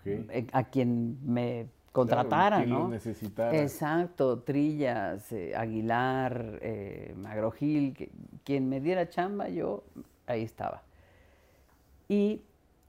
[0.06, 2.88] Eh, a quien me Claro, contratara, lo ¿no?
[2.90, 3.60] necesitara.
[3.60, 8.12] Exacto, Trillas, eh, Aguilar, eh, Magro Gil, que-
[8.44, 9.84] quien me diera chamba, yo
[10.28, 10.84] ahí estaba.
[12.08, 12.42] Y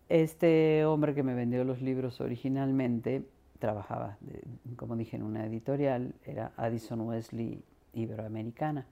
[0.09, 3.22] este hombre que me vendió los libros originalmente
[3.59, 4.42] trabajaba, de-
[4.76, 7.62] como dije, en una editorial, era Addison Wesley
[7.94, 8.86] Iberoamericana.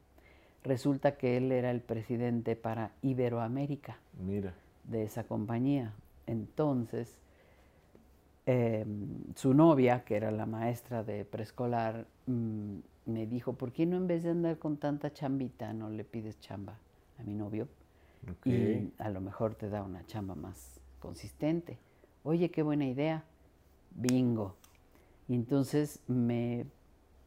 [0.64, 4.54] Resulta que él era el presidente para Iberoamérica Mira.
[4.84, 5.92] de esa compañía.
[6.26, 7.18] Entonces,
[8.46, 8.86] eh,
[9.34, 12.76] su novia, que era la maestra de preescolar, mm,
[13.06, 16.38] me dijo, ¿por qué no en vez de andar con tanta chambita, no le pides
[16.40, 16.78] chamba
[17.18, 17.68] a mi novio?
[18.44, 21.78] Y a lo mejor te da una chamba más consistente.
[22.24, 23.24] Oye, qué buena idea.
[23.94, 24.56] Bingo.
[25.28, 26.66] Y entonces me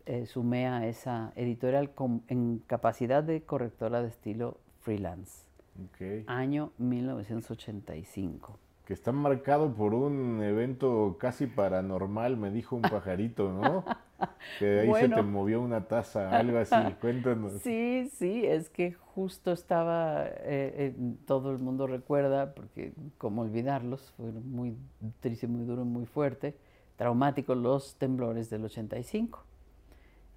[0.05, 5.43] eh, sumé a esa editorial con- en capacidad de correctora de estilo freelance.
[6.27, 8.57] Año 1985.
[8.89, 13.85] Que está marcado por un evento casi paranormal, me dijo un pajarito, ¿no?
[14.57, 16.73] Que de ahí se te movió una taza, algo así.
[16.99, 17.51] Cuéntanos.
[17.61, 20.95] Sí, sí, es que justo estaba, eh, eh,
[21.27, 24.75] todo el mundo recuerda, porque cómo olvidarlos, fueron muy
[25.19, 26.55] triste, muy duro, muy fuerte,
[26.95, 29.45] traumáticos los temblores del 85.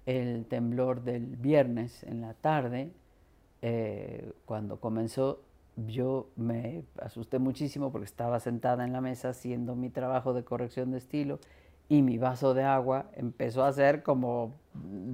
[0.05, 2.91] El temblor del viernes en la tarde,
[3.63, 5.41] eh, cuando comenzó,
[5.75, 10.91] yo me asusté muchísimo porque estaba sentada en la mesa haciendo mi trabajo de corrección
[10.91, 11.39] de estilo
[11.89, 14.53] y mi vaso de agua empezó a hacer como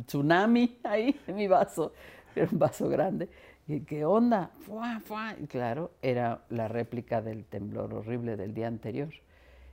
[0.06, 1.94] tsunami ahí en mi vaso,
[2.36, 3.30] era un vaso grande.
[3.68, 4.50] Y, ¿Qué onda?
[4.62, 5.36] ¡Fua, fua!
[5.40, 9.10] Y claro, era la réplica del temblor horrible del día anterior.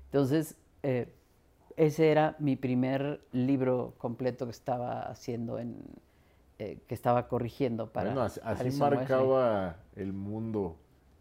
[0.07, 1.09] Entonces, eh,
[1.77, 5.77] ese era mi primer libro completo que estaba haciendo en,
[6.59, 8.11] eh, que estaba corrigiendo para.
[8.11, 8.79] bueno, así, Wesley.
[8.79, 10.77] marcaba el mundo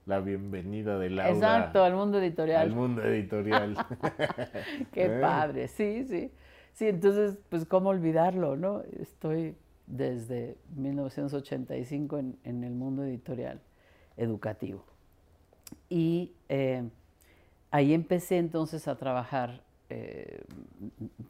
[0.06, 2.62] la bienvenida de Laura Exacto, al mundo editorial.
[2.62, 3.76] al mundo editorial.
[4.94, 5.20] Qué Eh.
[5.22, 6.32] padre, sí, sí.
[6.74, 8.82] Sí, entonces, pues, ¿cómo olvidarlo, no?
[9.00, 9.56] Estoy
[9.88, 13.62] desde 1985 en, en el mundo editorial
[14.18, 14.84] educativo.
[15.90, 16.84] Y eh,
[17.72, 20.44] ahí empecé entonces a trabajar eh,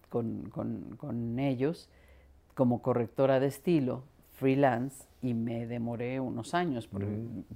[0.09, 1.89] con, con- con ellos
[2.55, 4.03] como correctora de estilo,
[4.33, 7.07] freelance, y me demoré unos años, porque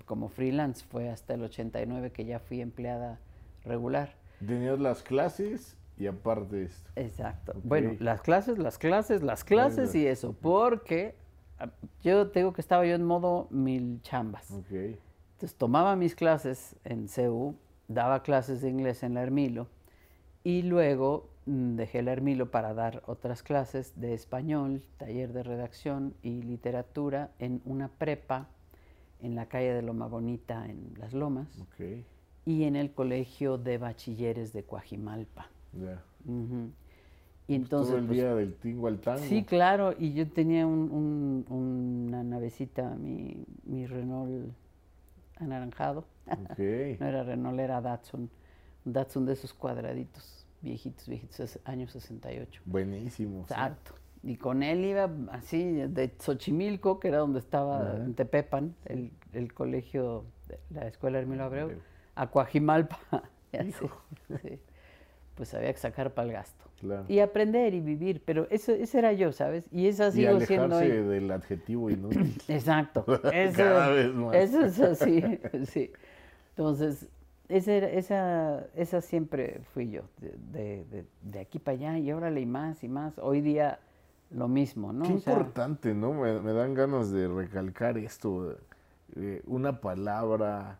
[0.06, 3.20] como freelance fue hasta el 89 que ya fui empleada
[3.64, 4.16] regular.
[4.46, 6.90] Tenías las clases y aparte esto.
[6.96, 7.52] Exacto.
[7.52, 7.64] Ok.
[7.64, 11.16] Bueno, las clases, las clases, las clases y eso, porque
[11.60, 11.70] ah,
[12.04, 14.50] yo te digo que estaba yo en modo mil chambas.
[14.52, 14.72] Ok.
[14.72, 17.56] Entonces tomaba mis clases en CEU,
[17.88, 19.68] daba clases de inglés en la Hermilo
[20.44, 26.14] y luego mm, dejé la Hermilo para dar otras clases de español, taller de redacción
[26.22, 28.48] y literatura en una prepa
[29.22, 31.48] en la calle de Loma Bonita en Las Lomas
[32.46, 35.48] y en el colegio de bachilleres de Coajimalpa.
[37.48, 39.20] Y entonces, Todo el pues, día del tingo al tango.
[39.24, 44.52] sí, claro, y yo tenía un- un- una navecita, mi, mi Renault
[45.38, 46.06] anaranjado.
[46.28, 46.60] Ok.
[47.00, 48.30] No era Renault, era Datsun.
[48.86, 52.62] Un Datsun de esos cuadraditos, viejitos, viejitos, es- año 68.
[52.66, 53.46] Buenísimo.
[53.48, 53.54] sí.
[53.54, 53.94] Exacto.
[54.22, 59.54] Y con él iba así, de Xochimilco, que era donde estaba en Tepepan, el, el
[59.54, 60.26] colegio,
[60.72, 61.72] la escuela Hermilo Abreu,
[62.16, 63.00] a Coajimalpa.
[63.54, 64.60] sí.
[65.36, 66.66] Pues había que sacar para el gasto.
[66.82, 67.06] Claro.
[67.08, 69.66] Y aprender y vivir, pero eso, ese era yo, ¿sabes?
[69.72, 70.90] Y sigo siendo hoy.
[70.90, 72.36] del adjetivo inútil.
[72.50, 73.06] Exacto.
[73.34, 74.36] Eso, Cada vez más.
[74.36, 75.24] Eso es así,
[75.66, 75.92] sí.
[76.50, 77.08] Entonces,
[77.50, 82.42] esa, era- esa, esa siempre fui yo, de, de- de- aquí para allá y órale
[82.42, 83.18] y más y más.
[83.18, 83.80] Hoy día
[84.32, 85.06] lo mismo, ¿no?
[85.06, 86.14] Qué O sea, importante, ¿no?
[86.14, 88.56] Me, me dan ganas de recalcar esto.
[89.16, 90.78] eh, una palabra,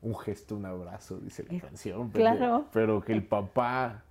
[0.00, 2.10] un gesto, un abrazo, dice la Eh, canción.
[2.10, 2.64] pero- claro.
[2.72, 4.02] Pero que el papá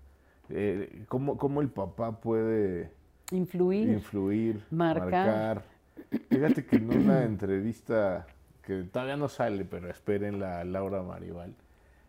[0.51, 2.91] eh, cómo, cómo el papá puede
[3.31, 3.89] Influir.
[3.89, 5.03] influir, Marcar.
[5.11, 5.63] marcar.
[6.29, 8.25] Fíjate que en una entrevista
[8.63, 11.53] que todavía no sale, pero espérenla a Laura Maribal,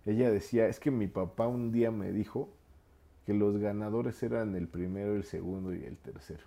[0.06, 2.48] ella decía, es que mi papá un día me dijo
[3.26, 6.44] que los ganadores eran el primero, el segundo y el tercero.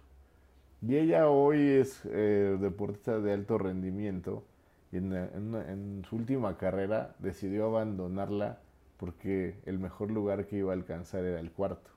[0.82, 4.43] Y ella hoy es eh, deportista de alto rendimiento
[4.91, 8.60] y en, en una- en su última carrera decidió abandonarla
[8.97, 11.89] porque el mejor lugar que iba a alcanzar era el cuarto.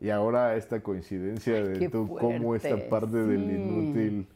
[0.00, 4.26] Y ahora esta coincidencia Ay, de tú, cómo esta fuerte, parte del inútil,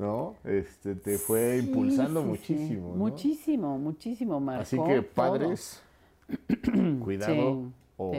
[0.00, 0.34] ¿no?
[0.44, 2.30] Este, te fue Sí, impulsando sí, sí.
[2.30, 2.96] muchísimo, ¿no?
[2.96, 5.14] Muchísimo, muchísimo, marcó Así que todo.
[5.14, 5.82] padres,
[7.02, 8.12] cuidado o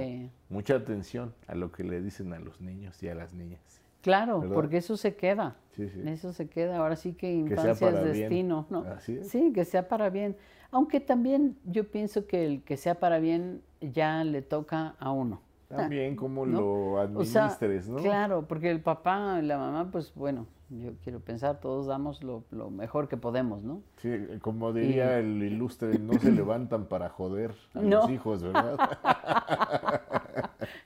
[0.49, 3.59] mucha atención a lo que le dicen a los niños y a las niñas.
[4.01, 4.55] Claro, ¿verdad?
[4.55, 5.55] porque eso se queda.
[5.77, 6.77] Eso se queda.
[6.77, 8.03] Ahora sí que infancia es bien.
[8.13, 8.82] destino, ¿no?
[8.82, 9.29] Así es.
[9.29, 10.36] Sí, que sea para bien.
[10.71, 15.41] Aunque también yo pienso que el que sea para bien ya le toca a uno.
[15.67, 16.59] También cómo ¿no?
[16.59, 17.97] lo O sea, administres, ¿no?
[17.97, 20.47] Claro, porque el papá y la mamá, pues bueno,
[20.80, 23.82] yo quiero pensar, todos damos lo, lo mejor que podemos, ¿no?
[23.97, 24.09] Sí,
[24.41, 28.09] como diría el ilustre, no se levantan para joder a los No.
[28.13, 28.78] hijos, ¿verdad?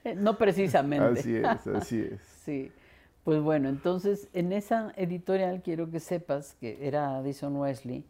[0.04, 1.20] Eh, No precisamente.
[1.20, 2.20] así es, así es.
[2.44, 2.72] Sí.
[3.24, 8.04] Pues bueno, entonces en esa editorial quiero que sepas que era Addison Wesley,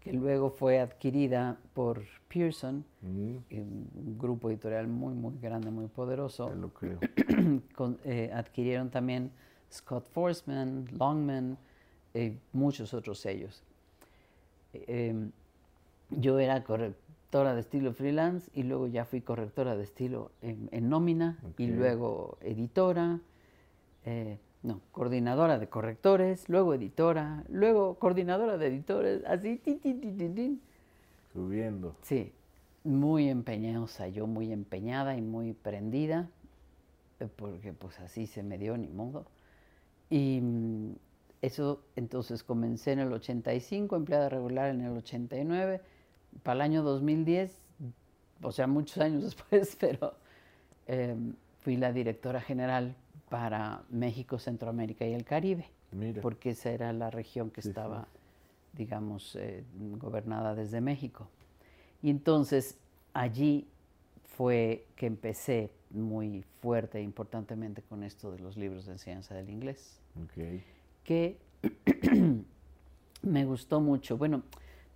[0.00, 2.02] que luego fue adquirida por
[2.32, 6.48] Pearson, Mm, eh, un grupo editorial muy, muy grande, muy poderoso.
[6.48, 6.98] ya lo creo.
[7.76, 9.30] Con- eh, adquirieron también
[9.72, 11.58] Scott Forsman, Longman,
[12.14, 13.62] eh, muchos otros sellos.
[14.72, 15.30] Eh, em,
[16.10, 20.88] yo era correctora de estilo freelance y luego ya fui correctora de estilo en, en
[20.90, 23.20] nómina y luego editora,
[24.04, 30.18] eh, no, coordinadora de correctores, luego editora, luego coordinadora de editores, así, tin, tin, tin,
[30.18, 30.60] tin, tin.
[31.32, 31.96] Subiendo.
[32.02, 32.32] Sí,
[32.84, 36.28] muy empeñosa, yo muy empeñada y muy prendida,
[37.20, 39.24] eh, porque pues así se me dio, ni modo.
[40.12, 40.94] Y mm,
[41.40, 45.80] eso, entonces comencé en el 85, empleada regular en el 89,
[46.42, 47.50] para el año 2010,
[48.42, 50.12] o sea, muchos años después, pero
[50.86, 51.16] eh,
[51.60, 52.94] fui la directora general
[53.30, 56.20] para México, Centroamérica y el Caribe, Mira.
[56.20, 57.68] porque esa era la región que Sí, sí.
[57.70, 58.06] estaba,
[58.74, 59.64] digamos, eh,
[59.98, 61.26] gobernada desde México.
[62.02, 62.76] Y entonces
[63.14, 63.66] allí
[64.36, 69.48] fue que empecé muy fuerte e importantemente con esto de los libros de enseñanza del
[69.48, 70.60] inglés, Ok.
[71.04, 71.38] que
[73.22, 74.16] me gustó mucho.
[74.16, 74.42] Bueno,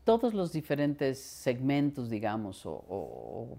[0.04, 3.58] todos los diferentes segmentos, digamos, o, o- o,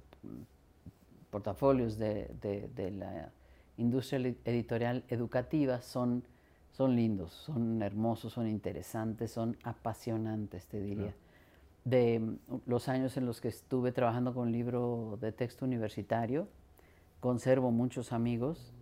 [1.30, 3.32] portafolios de, de- de la
[3.78, 6.24] industria editorial educativa son,
[6.72, 11.14] son lindos, son hermosos, son interesantes, son apasionantes, te diría.
[11.86, 16.48] De mm, los años en los que estuve trabajando con libro de texto universitario,
[17.20, 18.74] conservo muchos amigos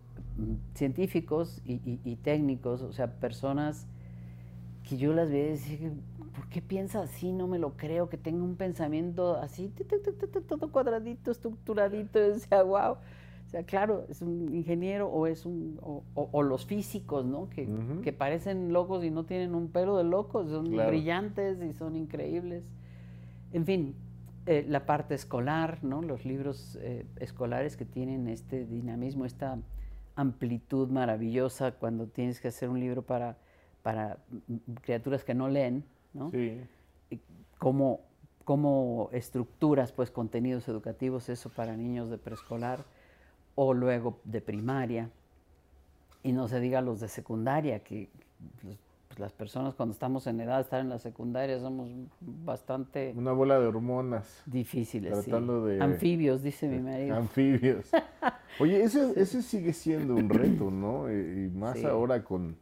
[0.74, 3.86] científicos y, y- y técnicos, o sea, personas
[4.88, 5.90] que yo las veía y decía,
[6.34, 7.32] ¿por qué piensa así?
[7.32, 9.72] No me lo creo, que tenga un pensamiento así,
[10.48, 12.92] todo cuadradito, estructuradito, y decía, wow.
[12.92, 17.48] O sea, claro, es un ingeniero o es un, o, o- o los físicos, ¿no?
[17.48, 18.02] Que, Ujú.
[18.02, 20.90] que parecen locos y no tienen un pelo de locos, son Claro.
[20.90, 22.68] brillantes y son increíbles.
[23.52, 23.94] En fin,
[24.46, 26.02] eh, la parte escolar, ¿no?
[26.02, 29.58] Los libros eh, escolares que tienen este dinamismo, esta
[30.16, 33.36] amplitud maravillosa cuando tienes que hacer un libro para,
[33.82, 34.18] para
[34.80, 36.30] criaturas que no leen, ¿no?
[36.30, 36.60] Sí.
[37.58, 38.00] Cómo,
[38.44, 42.84] cómo estructuras pues contenidos educativos, eso para niños de preescolar
[43.54, 45.10] o luego de primaria.
[46.22, 48.08] Y no se diga los de secundaria, que
[49.16, 51.88] pues, las personas cuando estamos en edad estar en la secundaria somos
[52.20, 54.42] bastante Una bola de hormonas.
[54.46, 55.18] difíciles.
[55.18, 55.30] sí.
[55.30, 57.16] Tratando de- Anfibios, dice mi marido.
[57.16, 57.90] Anfibios.
[58.60, 61.10] Oye, ese, ese sigue siendo un reto, ¿no?
[61.10, 61.14] Y,
[61.46, 61.86] y más Sí.
[61.86, 62.56] ahora con,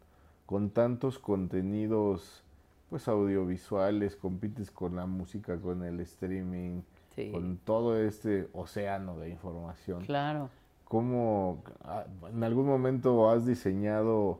[0.46, 2.42] con tantos contenidos
[2.90, 6.82] pues audiovisuales, compites con la música, con el streaming,
[7.16, 10.04] Sí, con todo este océano de información.
[10.04, 10.48] claro.
[10.84, 14.38] ¿Cómo ah, en algún momento has diseñado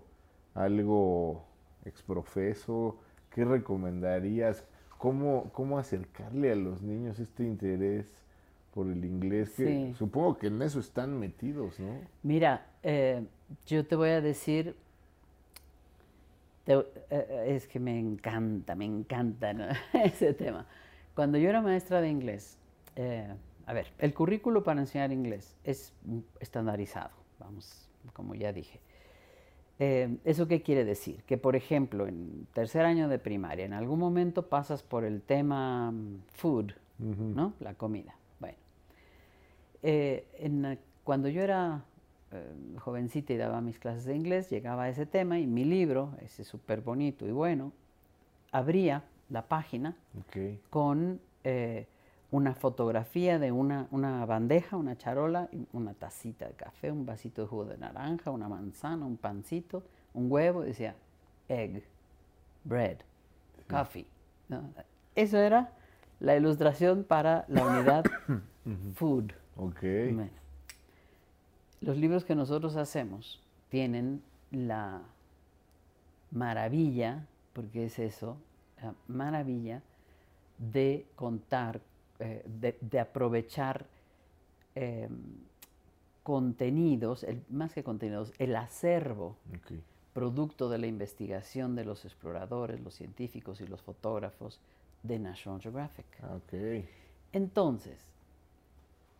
[0.55, 1.43] algo
[1.87, 2.97] exprofeso?
[3.31, 4.65] ¿Qué recomendarías?
[4.99, 8.07] ¿Cómo, cómo acercarle a los niños este interés
[8.73, 9.51] por el inglés?
[9.51, 9.95] Que Sí.
[9.99, 12.01] supongo que en eso están metidos, ¿no?
[12.23, 13.25] Mira, eh,
[13.67, 14.77] yo te voy a decir,
[16.65, 19.67] te- eh, eh, es que me encanta, me encanta ¿no?
[20.05, 20.67] ese tema.
[21.15, 22.59] Cuando yo era maestra de inglés,
[22.97, 23.33] eh,
[23.67, 25.93] a ver, el currículo para enseñar inglés es
[26.41, 28.81] estandarizado, vamos, como ya dije.
[29.81, 31.23] Eh, ¿Eso qué quiere decir?
[31.25, 35.91] Que, por ejemplo, en tercer año de primaria, en algún momento pasas por el tema
[35.91, 37.25] mm, food, Ujú.
[37.35, 37.53] ¿no?
[37.61, 38.15] La comida.
[38.39, 38.57] Bueno,
[39.83, 41.83] eh, en cuando yo era
[42.33, 46.11] eh, jovencita y daba mis clases de inglés, llegaba a ese tema y mi libro,
[46.23, 47.73] ese súper bonito y bueno,
[48.53, 50.61] abría la página Ok.
[50.71, 51.87] con eh,
[52.35, 57.49] una fotografía de una, una bandeja, una charola, una tacita de café, un vasito de
[57.49, 60.97] jugo de naranja, una manzana, un pancito, un huevo, y decía
[61.49, 61.85] egg,
[62.65, 62.97] bread,
[63.69, 64.05] coffee.
[64.49, 64.65] ¿no?
[65.15, 65.75] Eso era
[66.19, 68.05] la ilustración para la unidad
[68.97, 69.31] food.
[69.57, 69.81] Ok.
[69.83, 70.31] Bueno,
[71.83, 75.03] los libros que nosotros hacemos tienen la
[76.33, 78.39] maravilla, porque es eso,
[78.83, 79.83] la maravilla
[80.59, 81.81] de contar,
[82.25, 83.87] eh, de, de aprovechar
[84.75, 85.09] eh,
[86.23, 89.37] contenidos, el- más que contenidos, el acervo
[90.15, 94.59] producto de la investigación de los exploradores, los científicos y los fotógrafos
[95.03, 96.07] de National Geographic.
[96.23, 96.39] Ah.
[97.33, 97.99] Entonces,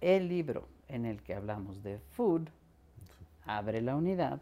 [0.01, 2.49] el libro en el que hablamos de food
[3.45, 4.41] abre la unidad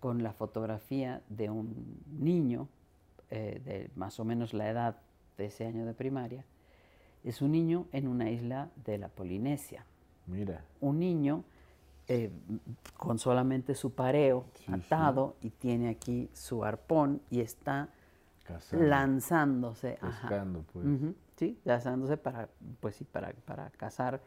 [0.00, 2.68] con la fotografía de un niño
[3.30, 4.96] eh, de más o menos la edad
[5.36, 6.44] de ese año de primaria.
[7.24, 9.84] Es un niño en una isla de la Polinesia.
[10.26, 10.62] Mira.
[10.80, 11.44] Un niño
[12.06, 12.30] eh,
[12.96, 14.72] con solamente su pareo Sí, sí.
[14.72, 17.88] atado y tiene aquí su arpón y está
[18.44, 18.86] Cazando.
[18.86, 19.98] lanzándose.
[20.00, 20.28] ajá.
[20.28, 20.86] Pescando, pues.
[21.36, 22.48] Sí, lanzándose para,
[22.80, 24.20] pues sí, para, para cazar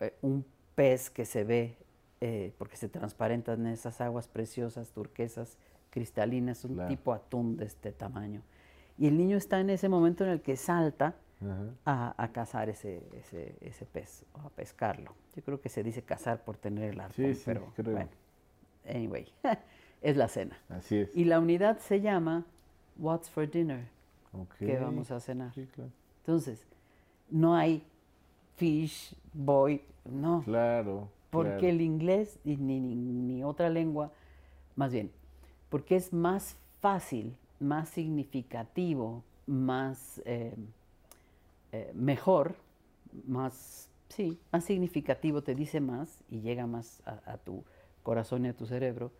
[0.00, 1.76] eh, un pez que se ve,
[2.20, 5.56] eh, porque se transparentan en esas aguas preciosas, turquesas,
[5.90, 6.88] cristalinas, un Claro.
[6.88, 8.42] tipo atún de este tamaño.
[8.98, 11.14] Y el niño está en ese momento en el que salta
[11.84, 15.14] A, a cazar ese, ese, ese pez, o a pescarlo.
[15.34, 17.92] Yo creo que se dice cazar por tener el arpón, Sí, sí, pero creo.
[17.92, 18.10] bueno,
[18.88, 19.26] anyway,
[20.02, 20.56] es la cena.
[20.68, 21.16] Así es.
[21.16, 22.44] Y la unidad se llama
[22.98, 23.88] What's for Dinner?
[24.32, 24.54] Ok.
[24.58, 25.52] ¿Qué vamos a cenar?
[25.54, 25.90] Sí, claro.
[26.20, 26.64] Entonces,
[27.30, 27.84] no hay
[28.56, 30.42] fish, boy, no.
[30.44, 31.08] Claro.
[31.30, 31.68] Porque claro.
[31.68, 34.12] el inglés ni, ni, ni otra lengua,
[34.76, 35.10] más bien,
[35.70, 40.54] porque es más fácil, más significativo, más eh,
[41.72, 42.54] eh, mejor,
[43.26, 47.64] más, sí, más significativo, te dice más y llega más a, a tu
[48.02, 49.10] corazón y a tu cerebro,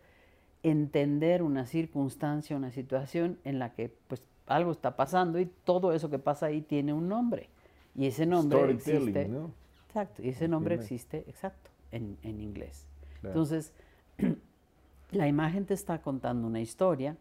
[0.61, 6.09] entender una circunstancia, una situación en la que pues algo está pasando y todo eso
[6.09, 7.49] que pasa ahí tiene un nombre.
[7.95, 9.27] Y ese nombre existe.
[9.27, 9.51] ¿no?
[9.87, 12.87] Exacto, y ese nombre existe, exacto, en, en inglés.
[13.21, 13.33] Claro.
[13.33, 13.73] Entonces,
[15.11, 17.15] la imagen te está contando una historia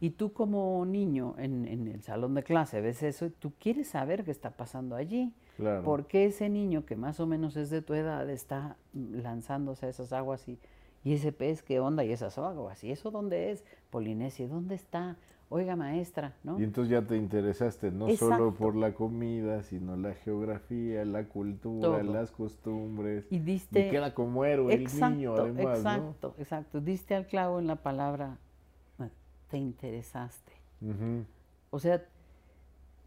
[0.00, 3.88] y tú como niño en, en el salón de clase ves eso y tú quieres
[3.88, 5.32] saber qué está pasando allí.
[5.56, 5.82] Claro.
[5.82, 9.88] ¿Por qué ese niño que más o menos es de tu edad está lanzándose a
[9.88, 10.58] esas aguas y,
[11.02, 12.84] y ese pez qué onda y esas aguas?
[12.84, 13.64] ¿Y eso dónde es?
[13.90, 15.16] Polinesia, ¿dónde está?
[15.50, 16.60] Oiga, maestra, ¿no?
[16.60, 22.02] Y entonces ya te interesaste no solo por la comida, sino la geografía, la cultura,
[22.02, 22.02] Todo.
[22.02, 23.26] las costumbres.
[23.30, 23.88] Y Y diste...
[23.88, 26.80] queda como héroe el niño, además, exacto, exacto.
[26.82, 28.36] Diste al clavo en la palabra,
[29.48, 30.52] te interesaste.
[31.70, 32.04] O sea,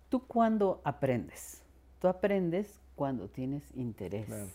[0.10, 1.64] tú cuando aprendes,
[2.00, 4.26] tú aprendes cuando tienes interés.
[4.26, 4.48] Claro.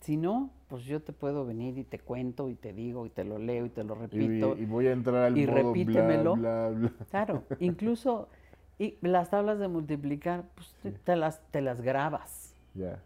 [0.00, 3.24] Si no, pues yo te puedo venir y te cuento y te digo y te
[3.24, 4.56] lo leo y te lo repito.
[4.56, 6.36] y voy a entrar al y modo repítemelo.
[6.36, 6.92] bla, bla, bla.
[7.10, 8.28] Claro, incluso
[8.78, 12.54] y las tablas de multiplicar, pues te- te, las, te las grabas,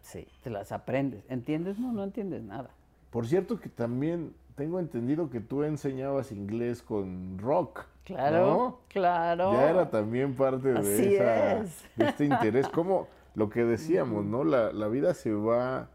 [0.01, 1.23] sí, te las aprendes.
[1.29, 1.79] ¿Entiendes?
[1.79, 2.69] No, no entiendes nada.
[3.09, 7.85] Por cierto que también tengo entendido que tú enseñabas inglés con rock.
[8.03, 8.79] Claro, ¿no?
[8.89, 9.53] claro.
[9.53, 11.85] Ya era también parte de, esa- es.
[11.95, 12.67] de este interés.
[12.69, 14.43] Como lo que decíamos, ¿no?
[14.43, 15.89] La, la vida se va,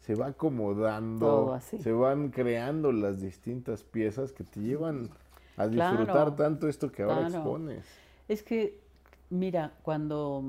[0.00, 5.08] se va acomodando, se van creando las distintas piezas que te llevan
[5.56, 7.34] a disfrutar Claro, tanto esto que ahora claro.
[7.34, 7.86] expones.
[8.28, 8.78] Es que,
[9.30, 10.42] mira, cuando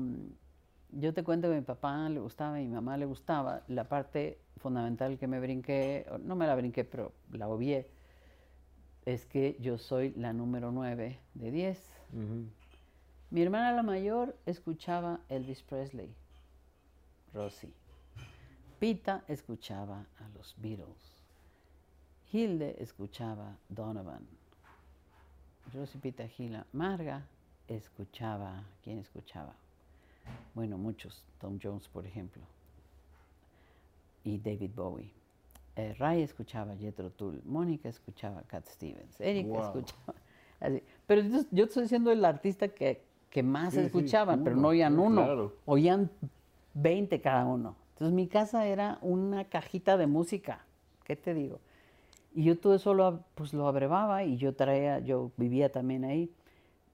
[0.92, 3.62] yo te cuento que a mi papá le gustaba y a mi mamá le gustaba,
[3.68, 7.88] la parte fundamental que me brinqué, no me la brinqué, pero la obvié,
[9.04, 11.92] es que yo soy la número 9 de 10.
[12.12, 12.46] Ujú.
[13.30, 16.14] Mi hermana la mayor escuchaba Elvis Presley,
[17.32, 17.72] Rosy.
[18.78, 21.14] Pita escuchaba a los Beatles.
[22.32, 24.26] Hilde escuchaba Donovan.
[25.72, 26.66] Rosy Pita Gila.
[26.72, 27.26] Marga
[27.68, 29.54] escuchaba, ¿quién escuchaba?
[30.54, 31.24] Bueno, muchos.
[31.40, 32.42] Tom Jones, por ejemplo.
[34.24, 35.10] Y David Bowie.
[35.76, 37.42] Eh, Ray escuchaba Jethro Tull.
[37.44, 39.20] Mónica escuchaba Cat Stevens.
[39.20, 39.60] Erika Wow.
[39.60, 40.14] escuchaba.
[40.60, 40.82] así.
[41.06, 44.68] Pero yo, yo estoy siendo el artista que, que más Sí, sí, escuchaban, pero no
[44.68, 45.22] oían uno.
[45.24, 45.54] claro.
[45.66, 46.10] Oían
[46.74, 47.76] 20 cada uno.
[47.92, 50.64] Entonces mi casa era una cajita de música.
[51.04, 51.60] ¿Qué te digo?
[52.34, 56.30] Y yo todo eso lo, pues, lo abrevaba y yo traía, yo vivía también ahí,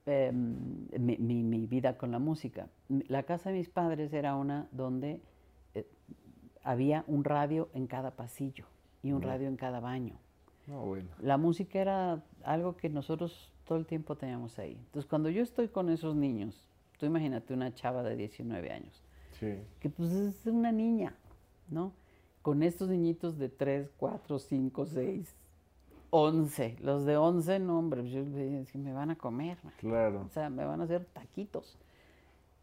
[0.05, 2.67] em, mi, mi- mi vida con la música.
[3.07, 5.19] La casa de mis padres era una donde
[6.63, 8.65] había un radio en cada pasillo.
[9.03, 10.13] y un radio en cada baño.
[10.67, 11.09] No, bueno.
[11.19, 14.73] La música era algo que nosotros todo el tiempo teníamos ahí.
[14.73, 16.67] Entonces, cuando yo estoy con esos niños,
[16.99, 19.01] tú imagínate una chava de 19 años,
[19.39, 19.57] Sí.
[19.79, 21.15] que pues es una niña,
[21.67, 21.93] ¿no?
[22.43, 25.35] Con estos niñitos de 3, 4, 5, 6,
[26.11, 26.77] 11.
[26.81, 29.57] Los de 11, no, hombre, yo le decía, me van a comer.
[29.77, 30.21] Claro.
[30.25, 31.77] o sea, me van a hacer taquitos.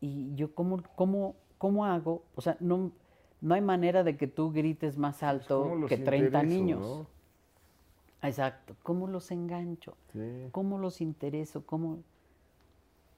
[0.01, 2.23] Y yo, ¿cómo, cómo, cómo hago?
[2.37, 2.93] O sea, no,
[3.41, 6.81] no hay manera de que tú grites más alto ¿Cómo los que 30 intereso, niños.
[6.81, 7.07] no?
[8.23, 8.75] Exacto.
[8.83, 9.97] ¿Cómo los engancho?
[10.13, 10.49] Sí.
[10.51, 11.65] ¿Cómo los intereso?
[11.65, 11.99] ¿Cómo?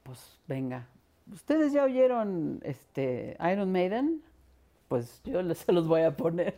[0.02, 0.86] Pues venga.
[1.32, 4.22] ¿Ustedes ya oyeron este Iron Maiden?
[4.88, 6.56] Pues yo les, se los voy a poner.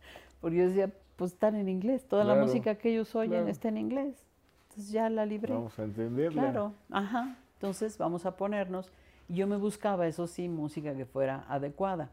[0.40, 2.06] Porque yo decía, pues están en inglés.
[2.06, 3.48] Toda la música que ellos oyen claro.
[3.48, 4.26] está en inglés.
[4.70, 5.52] Entonces ya la libré.
[5.52, 6.42] Vamos a entenderla.
[6.42, 7.36] Claro, ajá.
[7.54, 8.90] Entonces vamos a ponernos.
[9.28, 12.10] Yo me buscaba, eso sí, música que fuera adecuada.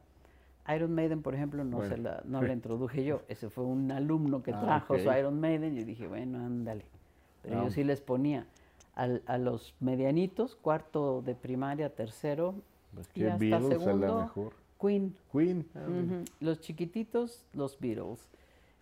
[0.75, 2.03] Iron Maiden, por ejemplo, no, se Bueno.
[2.03, 3.21] la, no la introduje yo.
[3.27, 5.11] Ese fue un alumno que Ah, trajo su.
[5.11, 5.75] Iron Maiden.
[5.75, 6.85] Y yo dije, bueno, ándale.
[7.41, 8.45] Pero yo sí les ponía
[8.95, 12.55] al- a los medianitos, cuarto de primaria, tercero,
[12.93, 14.53] Pues y hasta Beatles segundo, mejor.
[14.79, 15.15] Queen.
[15.31, 15.65] Queen.
[15.75, 16.23] ah.
[16.39, 18.29] Los chiquititos, los Beatles.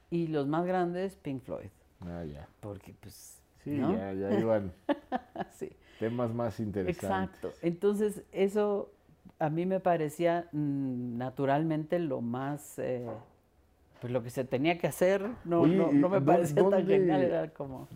[0.10, 1.70] Y los más grandes, Pink Floyd.
[2.02, 2.48] Ah, ya.
[2.62, 3.94] Porque, pues, Sí, ¿no?
[3.96, 4.72] ya, ya iban
[5.52, 5.70] sí.
[6.00, 7.04] temas más interesantes.
[7.04, 7.52] Exacto.
[7.62, 8.90] Entonces, eso
[9.40, 13.06] a mí me parecía mm, naturalmente lo más, eh,
[14.02, 15.30] pues lo que se tenía que hacer.
[15.46, 17.88] No, Oye, no, ¿y no me parecía tan genial, era como...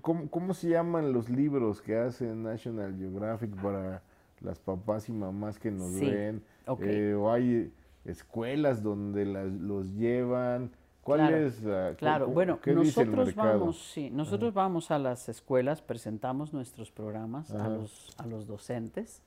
[0.00, 4.02] ¿Cómo, cómo se llaman los libros que hace National Geographic para
[4.40, 6.42] las papás y mamás que nos Sí, ven?
[6.78, 7.72] Eh, ¿O hay
[8.04, 10.70] escuelas donde las- los llevan?
[11.02, 11.62] ¿Cuál Claro, es?
[11.96, 16.90] Claro, bueno, qué dice el nosotros vamos, sí, nosotros vamos a las escuelas, presentamos nuestros
[16.90, 19.22] programas a los, a los docentes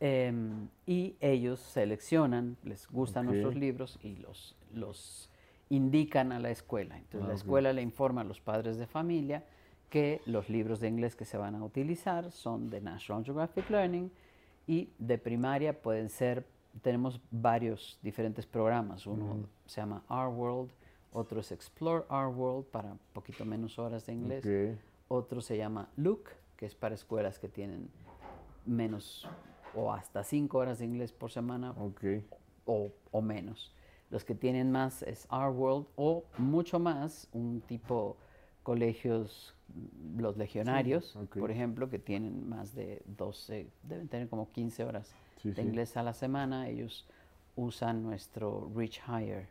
[0.00, 5.30] em, y ellos seleccionan, les gustan nuestros libros y los, los
[5.70, 6.96] indican a la escuela.
[6.96, 7.40] Entonces Ah, la ok.
[7.40, 9.44] escuela le informa a los padres de familia
[9.90, 14.10] que los libros de inglés que se van a utilizar son de National Geographic Learning
[14.66, 16.44] y de primaria pueden ser,
[16.82, 19.06] tenemos varios diferentes programas.
[19.06, 20.70] Uno se llama Our World,
[21.12, 24.44] otro es Explore Our World para un poquito menos horas de inglés.
[25.08, 27.88] Otro se llama Look, que es para escuelas que tienen
[28.66, 29.26] menos
[29.76, 31.74] o hasta cinco horas de inglés por semana
[32.66, 33.72] o, o menos.
[34.10, 38.16] Los que tienen más es Our World o mucho más, un tipo
[38.62, 44.84] colegios, mm, los legionarios, por ejemplo, que tienen más de 12, deben tener como 15
[44.84, 45.62] horas Sí, de sí.
[45.62, 47.06] inglés a la semana, ellos
[47.56, 49.48] usan nuestro Reach Higher.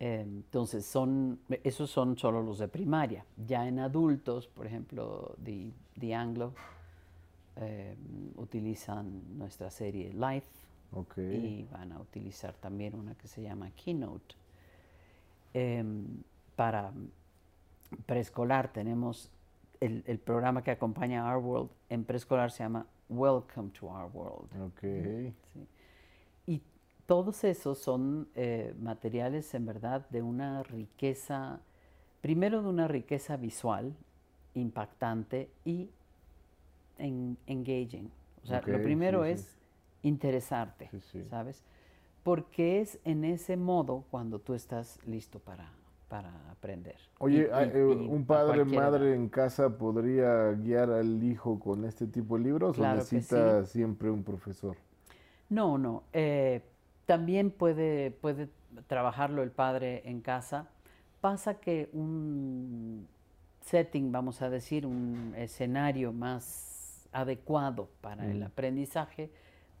[0.00, 3.24] Eh, Entonces, son, esos son solo los de primaria.
[3.46, 5.36] Ya en adultos, por ejemplo,
[5.98, 6.52] The Anglo,
[7.56, 7.96] eh,
[8.36, 10.48] utilizan nuestra serie Life
[10.92, 11.18] Ok.
[11.18, 14.34] y van a utilizar también una que se llama Keynote.
[15.52, 16.22] Em,
[16.56, 16.92] para
[18.06, 19.30] preescolar tenemos
[19.80, 21.70] el, el programa que acompaña a Our World.
[21.88, 24.62] En preescolar se llama Welcome to Our World.
[24.62, 24.80] Ok.
[24.80, 25.34] Sí.
[26.46, 26.62] Y
[27.06, 31.60] todos esos son eh, materiales en verdad de una riqueza,
[32.20, 33.94] primero de una riqueza visual
[34.54, 35.90] impactante y
[36.98, 38.10] en- engaging.
[38.42, 39.34] O sea, Ok, lo primero sí, sí.
[39.34, 39.56] es
[40.02, 41.24] interesarte, Sí, sí.
[41.30, 41.62] ¿sabes?
[42.22, 45.70] Porque es en ese modo cuando tú estás listo para,
[46.08, 46.96] para aprender.
[47.18, 48.90] Oye, Y- y- eh, ¿un padre, cualquier edad.
[48.92, 53.64] madre en casa podría guiar al hijo con este tipo de libros Claro o necesita
[53.66, 54.76] siempre un profesor?
[55.50, 56.04] No, no.
[56.12, 56.62] eh,
[57.06, 58.48] también puede, puede
[58.86, 60.68] trabajarlo el padre en casa.
[61.20, 63.06] Pasa que un
[63.60, 66.70] setting, vamos a decir, un escenario más
[67.14, 68.44] adecuado para el Mm.
[68.44, 69.30] aprendizaje,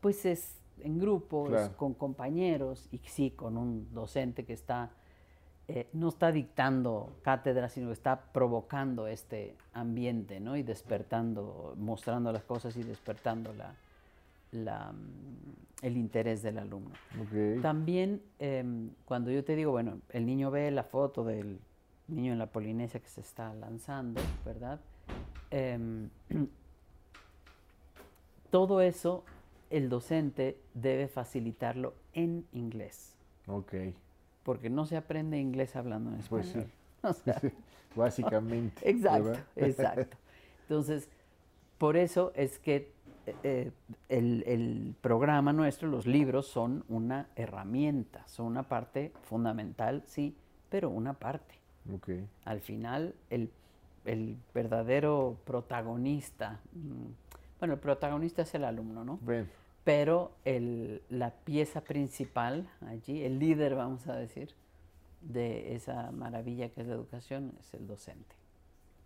[0.00, 1.76] pues es en grupo, es Claro.
[1.76, 4.90] con compañeros y sí, con un docente que está,
[5.68, 10.56] eh, no está dictando cátedra, sino que está provocando este ambiente, ¿no?
[10.56, 13.74] Y despertando, mostrando las cosas y despertando la,
[14.52, 16.94] la, mm, el interés del alumno.
[17.20, 17.62] Ok.
[17.62, 21.58] También em, cuando yo te digo, bueno, el niño ve la foto del
[22.08, 24.80] niño en la Polinesia que se está lanzando, ¿verdad?
[25.50, 26.10] Em,
[28.54, 29.24] todo eso
[29.68, 33.16] el docente debe facilitarlo en inglés,
[33.48, 33.74] Ok.
[34.44, 36.52] porque no se aprende inglés hablando en español.
[36.52, 36.72] Pues sí.
[37.02, 37.40] O sea,
[37.96, 38.88] Básicamente.
[38.88, 39.44] Exacto, ¿verdad?
[39.56, 40.16] exacto.
[40.62, 41.08] Entonces,
[41.78, 42.92] por eso es que
[43.42, 43.72] eh,
[44.08, 50.36] el, el programa nuestro, los libros, son una herramienta, son una parte fundamental, sí,
[50.70, 51.56] pero una parte.
[51.92, 52.10] Ok.
[52.44, 53.50] Al final, el,
[54.04, 57.23] el verdadero protagonista, mm,
[57.64, 59.18] bueno, el protagonista es el alumno, ¿no?
[59.84, 64.50] Pero el, la pieza principal allí, el líder, vamos a decir,
[65.22, 68.34] de esa maravilla que es la educación es el docente.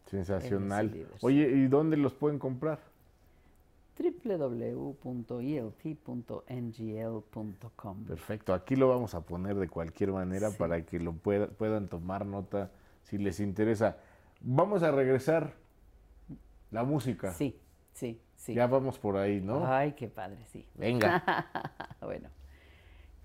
[0.06, 0.86] Sensacional.
[0.92, 1.06] El.
[1.20, 2.80] Oye, ¿y dónde los pueden comprar?
[6.78, 8.04] www.elt.ngl.com.
[8.04, 10.56] Perfecto, aquí lo vamos a poner de cualquier manera Sí.
[10.58, 12.70] para que lo pueda- puedan tomar nota
[13.04, 13.98] si les interesa.
[14.40, 15.52] Vamos a regresar
[16.70, 17.32] la música.
[17.34, 17.56] Sí,
[17.98, 18.54] sí, sí.
[18.54, 19.66] Ya vamos por ahí, ¿no?
[19.66, 20.66] Ay, qué padre, sí.
[20.74, 21.22] Venga.
[22.00, 22.28] bueno.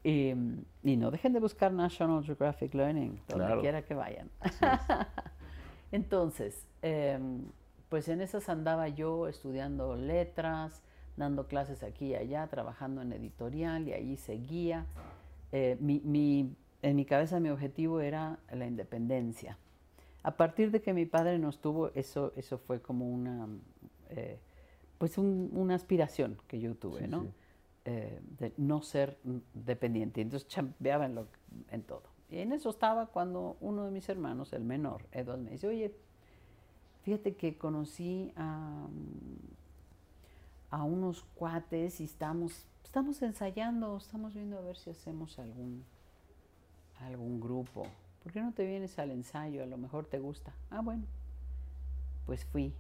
[0.04, 0.34] Y,
[0.84, 3.62] y no dejen de buscar National Geographic Learning, donde Claro.
[3.62, 4.30] quiera que vayan.
[5.92, 7.46] Entonces, em,
[7.90, 10.82] pues en esas andaba yo estudiando letras,
[11.16, 14.86] dando clases aquí y allá, trabajando en editorial y ahí seguía.
[15.52, 19.58] Eh, mi, mi- en mi cabeza mi objetivo era la independencia.
[20.24, 23.48] A partir de que mi padre no estuvo, eso, eso fue como una,
[24.10, 24.40] eh,
[25.04, 27.24] pues un- una aspiración que yo tuve, Sí, ¿no?
[27.24, 27.30] sí.
[27.84, 29.20] Eh, de no ser
[29.54, 30.22] dependiente.
[30.22, 31.28] Entonces chambeaba en, lo,
[31.72, 32.04] en todo.
[32.30, 35.94] Y en eso estaba cuando uno de mis hermanos, el menor, Edward, me dice, oye,
[37.02, 38.88] fíjate que conocí a,
[40.70, 45.84] a unos cuates y estamos, estamos ensayando, estamos viendo a ver si hacemos algún,
[47.02, 47.86] algún grupo.
[48.24, 49.64] ¿Por qué no te vienes al ensayo?
[49.64, 50.54] A lo mejor te gusta.
[50.70, 51.04] Ah, bueno.
[52.26, 52.74] Pues fui.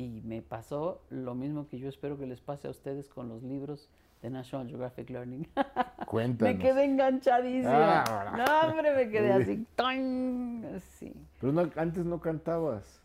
[0.00, 3.42] Y me pasó lo mismo que yo espero que les pase a ustedes con los
[3.42, 3.90] libros
[4.22, 5.46] de National Geographic Learning.
[6.06, 6.54] Cuéntanos.
[6.56, 8.04] me quedé enganchadísima.
[8.06, 8.34] Ah,
[8.64, 9.66] no, hombre, me quedé así.
[9.76, 10.64] ¡toing!
[10.74, 11.12] así.
[11.38, 13.02] Pero no- antes no cantabas.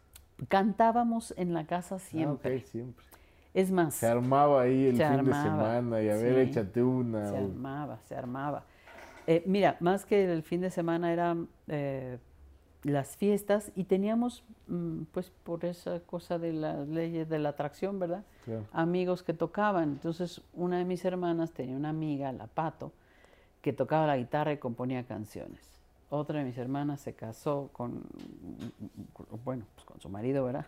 [0.47, 2.53] Cantábamos en la casa siempre.
[2.53, 3.05] Ah, ok, siempre.
[3.53, 6.49] Es más, Se armaba ahí el fin de semana y a ver, sí.
[6.51, 7.25] échate una.
[7.27, 8.63] Se o- armaba, se armaba.
[9.27, 12.19] Eh, mira, más que el fin de semana eran eh,
[12.91, 17.97] las fiestas y teníamos, mm, pues por esa cosa de las leyes de la atracción,
[17.97, 18.23] ¿verdad?
[18.45, 18.65] Claro.
[18.71, 19.93] Amigos que tocaban.
[19.93, 22.91] Entonces, una de mis hermanas tenía una amiga, la Pato,
[23.63, 25.59] que tocaba la guitarra y componía canciones.
[26.11, 28.03] Otra de mis hermanas se casó con,
[29.43, 30.67] bueno, pues con su marido, ¿verdad?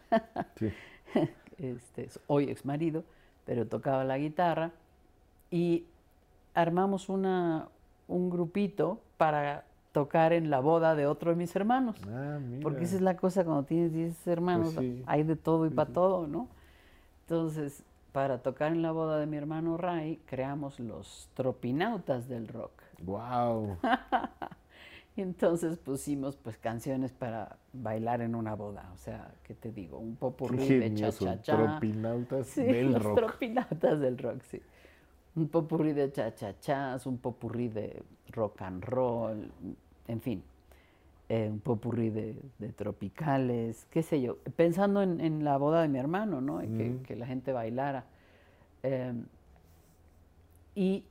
[0.58, 0.74] Sí.
[1.60, 3.04] este, es hoy ex marido,
[3.46, 4.72] pero tocaba la guitarra
[5.52, 5.86] y
[6.56, 7.68] armamos una,
[8.08, 9.67] un grupito para
[10.02, 11.96] tocar en la boda de otro de mis hermanos.
[12.08, 12.38] Ah.
[12.62, 15.04] Porque esa es la cosa cuando tienes 10 hermanos, Pues sí.
[15.08, 15.94] hay de todo y Sí, para sí.
[15.94, 16.48] todo, ¿no?
[17.22, 22.72] Entonces, para tocar en la boda de mi hermano Ray, creamos los tropinautas del rock.
[23.04, 23.78] Wow.
[25.16, 29.98] Y entonces pusimos pues canciones para bailar en una boda, o sea, ¿qué te digo?
[29.98, 31.56] Un popurrí de cha-cha-cha.
[31.58, 33.16] Tropinautas Sí, del los rock.
[33.18, 34.62] tropinautas del rock, sí.
[35.36, 39.52] Un popurrí de cha-cha-chas, un popurrí de rock and roll,
[40.08, 40.44] en fin.
[41.30, 44.38] eh, un popurrí de, de tropicales, qué sé yo.
[44.56, 46.60] Pensando en, en la boda de mi hermano, ¿no?
[46.60, 48.06] Que, la gente bailara.
[48.84, 49.14] Eh,
[50.76, 51.04] y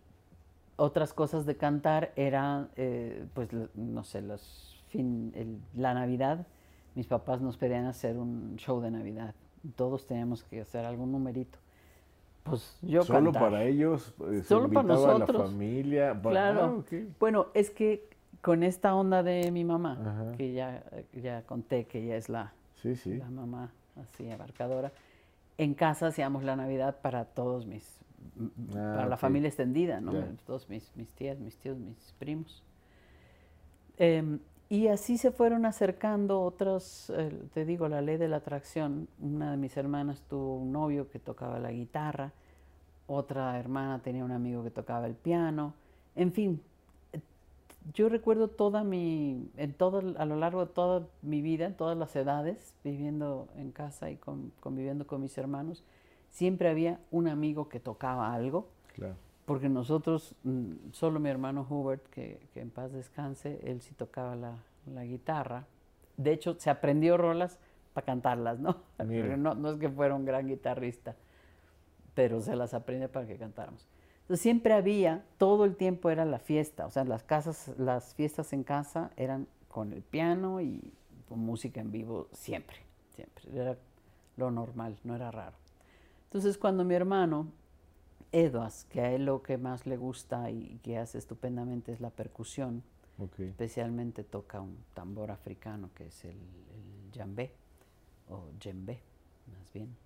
[0.76, 6.46] otras cosas de cantar eran, eh, pues, no sé, los fin, el- la Navidad.
[6.94, 9.34] Mis papás nos pedían hacer un show de Navidad.
[9.74, 11.58] Todos teníamos que hacer algún numerito.
[12.44, 13.42] Pues yo Solo cantar.
[13.50, 14.14] para ellos.
[14.44, 15.40] Solo para invitaba a nosotros.
[15.40, 16.20] la familia.
[16.22, 16.84] Claro.
[16.90, 16.96] Ah.
[17.18, 18.08] Bueno, es que
[18.46, 20.32] con esta onda de mi mamá, Ajá.
[20.36, 20.84] que ya,
[21.20, 23.16] ya conté que ella es la, Sí, sí.
[23.16, 24.92] la mamá así abarcadora,
[25.58, 27.98] en casa hacíamos la Navidad para todos mis,
[28.70, 30.12] Ah, para la familia extendida, ¿no?
[30.12, 30.28] Ya.
[30.46, 32.62] Todos mis, mis tías, mis tíos, mis primos.
[33.98, 34.38] Em,
[34.68, 39.08] y así se fueron acercando otros, eh, te digo, la ley de la atracción.
[39.20, 42.32] Una de mis hermanas tuvo un novio que tocaba la guitarra,
[43.08, 45.74] otra hermana tenía un amigo que tocaba el piano,
[46.14, 46.60] en fin.
[47.94, 51.96] Yo recuerdo toda mi, en todo, a lo largo de toda mi vida, en todas
[51.96, 55.84] las edades, viviendo en casa y con- conviviendo con mis hermanos,
[56.30, 59.14] siempre había un amigo que tocaba algo Claro.
[59.44, 64.34] porque nosotros, mm, solo mi hermano Hubert, que, que en paz descanse, él sí tocaba
[64.34, 64.56] la,
[64.92, 65.66] la guitarra.
[66.16, 67.58] De hecho, se aprendió rolas
[67.94, 68.76] para cantarlas, ¿no?
[69.06, 69.36] Mira.
[69.36, 71.14] No, no es que fuera un gran guitarrista,
[72.14, 73.86] pero se las aprende para que cantáramos.
[74.26, 78.52] Entonces siempre había, todo el tiempo era la fiesta, o sea, las casas, las fiestas
[78.52, 80.92] en casa eran con el piano y
[81.28, 82.76] con música en vivo siempre,
[83.14, 83.44] siempre.
[83.54, 83.78] Era
[84.36, 85.54] lo normal, no era raro.
[86.24, 87.46] Entonces cuando mi hermano
[88.32, 92.10] Edwas, que a él lo que más le gusta y que hace estupendamente es la
[92.10, 92.82] percusión,
[93.38, 97.52] especialmente toca un tambor africano que es el, el jambé
[98.28, 98.98] o djembe,
[99.56, 100.05] más bien.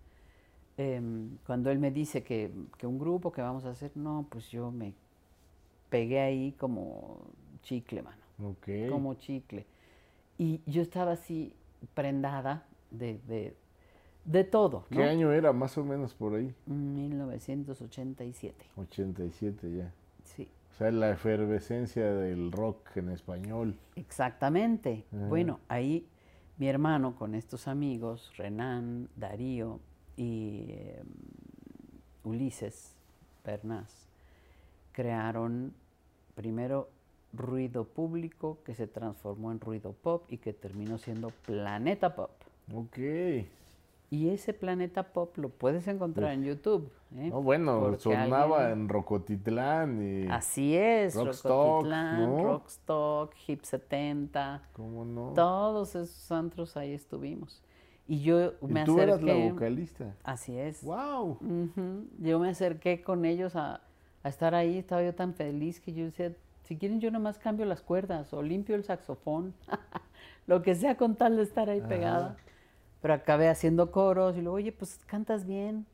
[0.82, 4.48] Em, cuando él me dice que, que un grupo que vamos a hacer, no, pues
[4.50, 4.94] yo me
[5.90, 7.18] pegué ahí como
[7.62, 8.88] chicle, mano, Ok.
[8.88, 9.66] como chicle.
[10.38, 11.52] Y yo estaba así
[11.92, 13.54] prendada de, de,
[14.24, 16.54] de todo, ¿Qué año era más o menos por ahí?
[16.66, 19.92] 1987, 87 ya.
[20.24, 20.48] sí.
[20.72, 23.76] O sea, la efervescencia del rock en español.
[23.96, 25.04] Exactamente.
[25.10, 26.06] Bueno, ahí
[26.56, 29.78] mi hermano con estos amigos, Renan, Darío
[30.20, 31.06] y em,
[32.24, 32.94] Ulises
[33.42, 34.06] Bernás,
[34.92, 35.72] crearon
[36.34, 36.90] primero
[37.32, 42.32] ruido público que se transformó en ruido pop y que terminó siendo Planeta Pop.
[42.74, 42.98] Ok.
[44.10, 46.92] Y ese Planeta Pop lo puedes encontrar en YouTube.
[47.16, 47.30] ¿eh?
[47.30, 50.28] bueno, sonaba en Rocotitlán y...
[50.28, 54.68] Así es, Rocotitlán, Rockstock, Hip 70.
[54.74, 55.32] ¿Cómo no?
[55.34, 57.62] Todos esos antros ahí estuvimos.
[58.10, 60.16] Y yo me ¿Y tú eras la vocalista.
[60.24, 60.82] Así es.
[60.82, 61.38] ¡Wow!
[62.18, 63.82] Yo me acerqué con ellos a,
[64.24, 66.32] a estar ahí, estaba yo tan feliz que yo decía,
[66.64, 69.54] si quieren yo nomás cambio las cuerdas o limpio el saxofón,
[70.48, 72.36] lo que sea con tal de estar ahí pegada.
[73.00, 75.86] Pero acabé haciendo coros y luego, oye, pues cantas bien,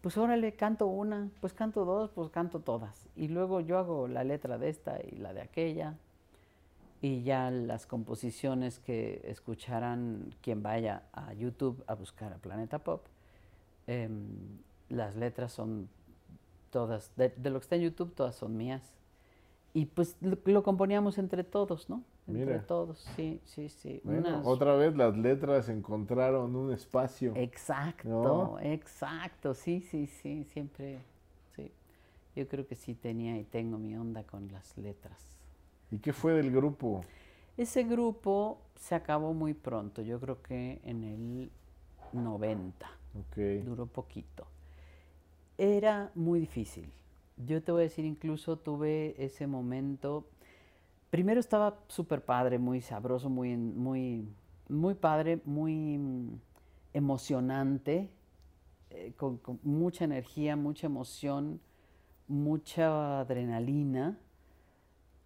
[0.00, 3.10] pues órale, canto una, pues canto dos, pues canto todas.
[3.14, 5.98] Y luego yo hago la letra de esta y la de aquella.
[7.00, 13.06] Y ya las composiciones que escucharán quien vaya a YouTube a buscar a Planeta Pop,
[13.86, 14.26] em,
[14.88, 15.88] las letras son
[16.70, 18.82] todas, de, de, lo que está en YouTube, todas son mías
[19.74, 22.02] y pues lo, componíamos entre todos, ¿no?
[22.26, 24.02] Entre todos, sí, sí, sí.
[24.42, 27.32] Otra vez las letras encontraron un espacio.
[27.36, 30.98] Exacto, exacto, sí, sí, sí, siempre,
[31.54, 31.70] sí.
[32.34, 35.37] Yo creo que sí tenía y tengo mi onda con las letras.
[35.90, 37.02] ¿Y qué fue del grupo?
[37.56, 41.50] Ese grupo se acabó muy pronto, yo creo que en el
[42.12, 42.90] 90.
[43.30, 43.62] Okay.
[43.62, 44.46] Duró poquito.
[45.56, 46.92] Era muy difícil
[47.46, 50.26] yo te voy a decir, incluso tuve ese momento.
[51.10, 54.28] Primero estaba súper padre, muy sabroso, muy, muy,
[54.68, 56.40] muy padre, muy mm,
[56.94, 58.10] emocionante,
[58.90, 61.60] eh, con, mucha energía, mucha emoción,
[62.26, 64.18] mucha adrenalina.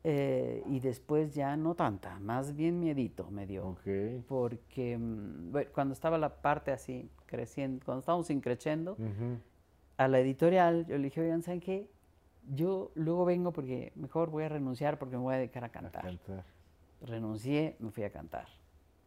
[0.04, 3.76] Eh, y después ya no tanta, más bien miedito me dio.
[4.28, 8.96] Porque mm, cuando estaba la parte así creciendo, cuando estábamos increciendo,
[9.96, 11.88] a la editorial yo le dije, oigan, ¿saben qué?
[12.50, 16.04] yo luego vengo porque mejor voy a renunciar porque me voy a dedicar a cantar.
[17.00, 18.46] Renuncié, me fui a cantar.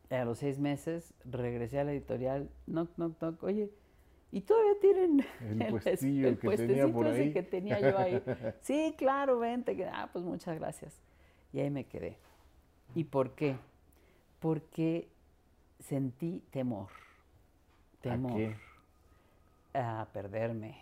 [0.10, 3.72] a los seis meses regresé a la editorial, knock, knock, knock, oye,
[4.36, 5.26] y todavía tienen
[5.62, 7.32] el, puestillo que tenía por ahí.
[7.32, 8.22] que tenía yo ahí.
[8.62, 9.82] Sí, claro, vente.
[9.90, 10.94] Ah, pues muchas gracias.
[11.54, 12.18] Y ahí me quedé.
[12.96, 13.56] ¿Y por qué?
[14.42, 15.08] Porque
[15.80, 16.90] sentí temor.
[18.02, 18.54] Temor.
[19.74, 20.80] ¿A, a perderme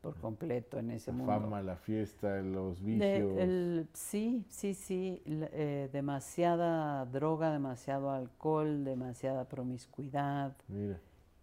[0.00, 1.34] por completo en ese mundo.
[1.34, 3.86] La fama, la fiesta, los vicios.
[3.92, 10.56] sí, sí, sí, eh, demasiada droga, demasiado alcohol, demasiada promiscuidad.
[10.68, 10.98] Mira.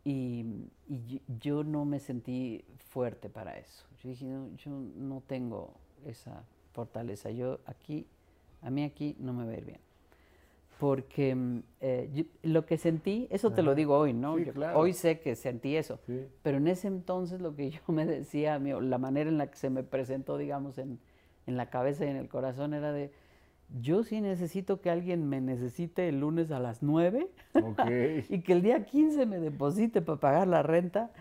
[0.06, 0.46] Y,
[1.40, 3.86] yo no me sentí fuerte para eso.
[4.02, 4.26] Yo dije,
[4.58, 5.74] yo no tengo
[6.06, 6.44] esa
[6.74, 7.32] fortaleza.
[7.32, 8.06] Yo aquí,
[8.62, 9.80] a mí aquí no me va a ir bien
[10.84, 14.36] porque mm, eh, lo que sentí, eso te lo digo hoy, ¿no?
[14.76, 15.98] Hoy sé que sentí eso,
[16.42, 19.70] pero en ese entonces lo que yo me decía, la manera en la que se
[19.70, 21.00] me presentó, digamos, en,
[21.48, 23.14] en la cabeza y en el corazón era de,
[23.82, 27.28] yo sí necesito que alguien me necesite el lunes a las 9
[28.30, 31.12] y que el día 15 me deposite para pagar la renta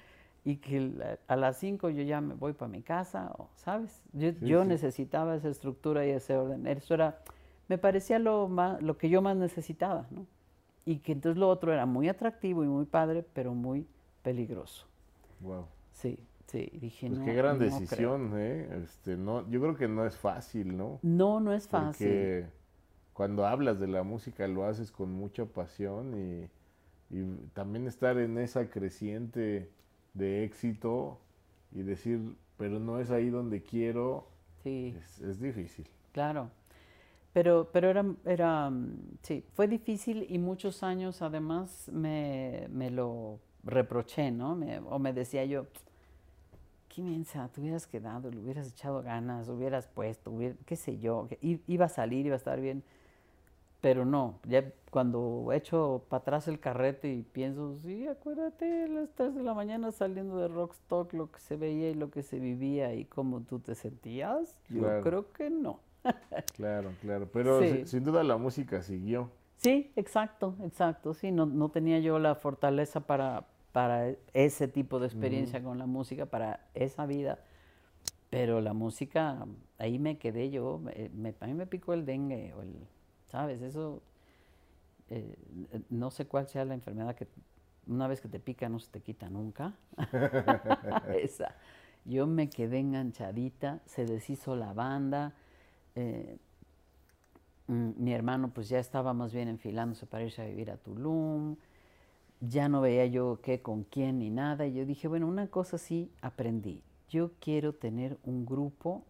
[0.45, 0.93] y que
[1.29, 4.03] a las 5 yo ya me voy para mi casa, ¿sabes?
[4.13, 6.67] Yo, yo necesitaba esa estructura y ese orden.
[6.67, 7.19] Eso era
[7.73, 10.27] me parecía lo, más, lo que yo más necesitaba, ¿no?
[10.85, 13.87] Y que entonces lo otro era muy atractivo y muy padre, pero muy
[14.23, 14.85] peligroso.
[15.41, 15.65] Wow.
[15.93, 16.19] Sí,
[16.53, 18.83] sí, dije pues qué gran decisión, ¿eh?
[18.85, 21.01] Este, no, yo creo que no es fácil, ¿no?
[21.03, 22.07] No, no es fácil.
[22.07, 22.47] Porque
[23.13, 26.49] cuando hablas de la música lo haces con mucha pasión y,
[27.53, 29.71] también estar en esa creciente
[30.15, 31.21] de éxito
[31.71, 34.29] y decir, pero no es ahí donde quiero,
[34.63, 34.97] sí.
[35.21, 35.87] es difícil.
[36.13, 36.49] Claro.
[37.35, 38.73] Pero, pero era, era,
[39.23, 44.53] sí, fue difícil y muchos años además me, me lo reproché, ¿no?
[44.87, 45.67] o me decía yo,
[46.95, 50.33] qué mensa, te hubieras quedado, le hubieras echado ganas, hubieras puesto,
[50.67, 52.83] qué sé yo, iba a salir, iba a estar bien.
[53.81, 59.35] Pero no, ya cuando echo para atrás el carrete y pienso, sí, acuérdate, las 3
[59.35, 62.95] de la mañana saliendo de Rockstock, lo que se veía y lo que se vivía
[62.95, 65.81] y cómo tú te sentías, yo creo que no.
[66.55, 67.29] claro, claro.
[67.33, 69.31] Pero sin duda la música siguió.
[69.57, 71.15] Sí, exacto, exacto.
[71.15, 75.87] Sí, no, no tenía yo la fortaleza para, para ese tipo de experiencia con la
[75.87, 77.39] música, para esa vida.
[78.31, 79.47] Pero la música,
[79.79, 80.79] ahí me quedé yo.
[80.79, 82.75] Me, a mí me picó el dengue, o el,
[83.31, 83.61] ¿sabes?
[83.63, 84.03] Eso,
[85.11, 85.37] eh,
[85.91, 87.27] no sé cuál sea la enfermedad que
[87.87, 89.75] una vez que te pica no se te quita nunca.
[91.19, 91.55] esa.
[92.05, 95.35] Yo me quedé enganchadita, se deshizo la banda
[95.95, 96.39] eh,
[97.67, 101.57] mm, mi hermano pues ya estaba más bien enfilándose para irse a vivir a Tulum,
[102.43, 105.79] ya no veía yo qué, con quién ni nada, y yo dije, bueno, una cosa
[105.79, 109.05] sí aprendí, yo quiero tener un grupo,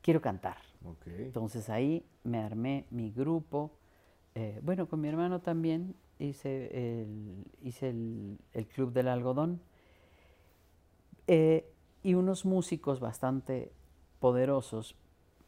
[0.00, 0.58] quiero cantar.
[1.06, 3.72] Entonces ahí me armé mi grupo,
[4.36, 9.60] eh, bueno, con mi hermano también hice el, hice el, Club del Algodón,
[11.26, 11.68] eh,
[12.04, 13.72] y unos músicos bastante
[14.20, 14.94] poderosos,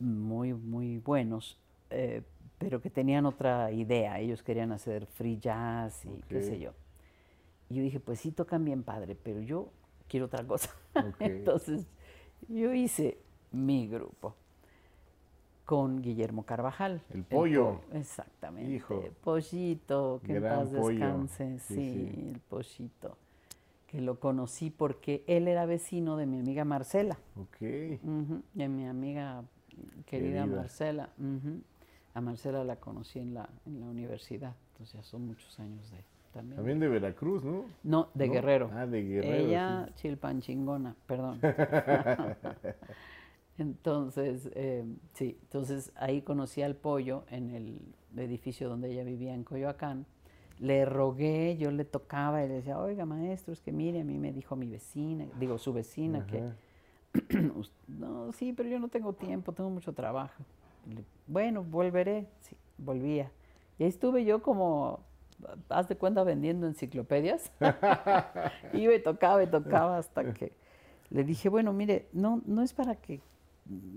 [0.00, 1.60] muy, muy buenos,
[1.90, 2.22] eh,
[2.58, 4.18] pero que tenían otra idea.
[4.18, 6.72] Ellos querían hacer free jazz y qué sé yo.
[7.70, 9.70] Y yo dije, pues sí tocan bien padre, pero yo
[10.08, 10.70] quiero otra cosa.
[11.20, 11.86] Entonces,
[12.48, 13.18] yo hice
[13.52, 14.34] mi grupo
[15.64, 17.02] con Guillermo Carvajal.
[17.10, 17.82] El pollo.
[17.92, 18.72] exactamente.
[18.72, 19.04] Hijo.
[19.22, 21.58] Pollito, que en paz descanse.
[21.58, 23.18] Sí, el pollito.
[23.86, 27.18] Que lo conocí porque él era vecino de mi amiga Marcela.
[27.36, 27.58] Ok.
[27.60, 29.44] de mi amiga
[30.06, 31.10] querida, Marcela.
[32.14, 35.98] A Marcela la conocí en la, en la universidad, entonces ya son muchos años de
[36.32, 36.56] también.
[36.56, 37.64] También de Veracruz, ¿no?
[37.82, 38.70] No, de Guerrero.
[38.72, 39.48] Ah, de Guerrero.
[39.48, 41.40] Ella, chilpanchingona, perdón.
[43.58, 44.84] entonces, eh,
[45.14, 47.80] sí, entonces ahí conocí al pollo en el
[48.16, 50.06] edificio donde ella vivía en Coyoacán.
[50.60, 54.18] Le rogué, yo le tocaba y le decía, oiga maestro, es que mire, a mí
[54.18, 56.42] me dijo mi vecina, digo su vecina, que
[57.86, 60.42] no, sí, pero yo no tengo tiempo, tengo mucho trabajo.
[61.26, 62.26] Bueno, volveré.
[62.40, 63.30] Sí, volvía.
[63.78, 65.00] Y ahí estuve yo como,
[65.68, 67.50] haz de cuenta, vendiendo enciclopedias.
[68.72, 70.52] Iba y tocaba y tocaba hasta que
[71.10, 73.20] le dije, bueno, mire, no, no es para que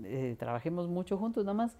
[0.04, 1.76] eh, trabajemos mucho juntos, nada más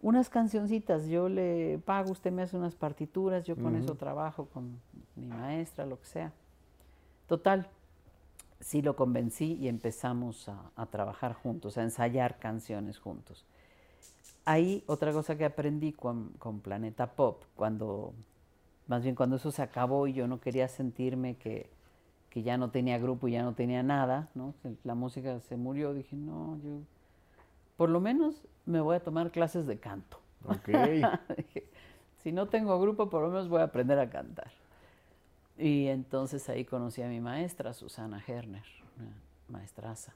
[0.00, 1.06] unas cancioncitas.
[1.06, 4.80] Yo le pago, usted me hace unas partituras, yo con eso trabajo con
[5.16, 6.32] mi maestra, lo que sea.
[7.26, 7.68] Total,
[8.60, 13.44] sí lo convencí y empezamos a, trabajar juntos, a ensayar canciones juntos.
[14.44, 16.32] Ahí otra cosa que aprendí con,
[16.62, 18.14] Planeta Pop, cuando,
[18.88, 21.70] más bien cuando eso se acabó y yo no quería sentirme que,
[22.34, 24.54] ya no tenía grupo y ya no tenía nada, ¿no?
[24.84, 26.82] la música se murió, dije, no, yo
[27.76, 30.20] por lo menos me voy a tomar clases de canto.
[32.22, 34.52] si no tengo grupo, por lo menos voy a aprender a cantar.
[35.56, 38.64] Y entonces ahí conocí a mi maestra, Susana Herner,
[38.98, 39.12] una
[39.48, 40.14] maestraza.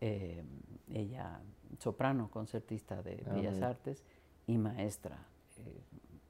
[0.00, 0.42] Eh,
[0.92, 1.40] ella,
[1.78, 4.02] soprano, concertista de ah, Bellas Artes
[4.46, 5.18] y maestra,
[5.58, 5.82] eh,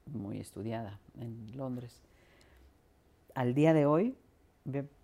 [0.05, 2.01] muy estudiada en Londres.
[3.35, 4.15] Al día de hoy,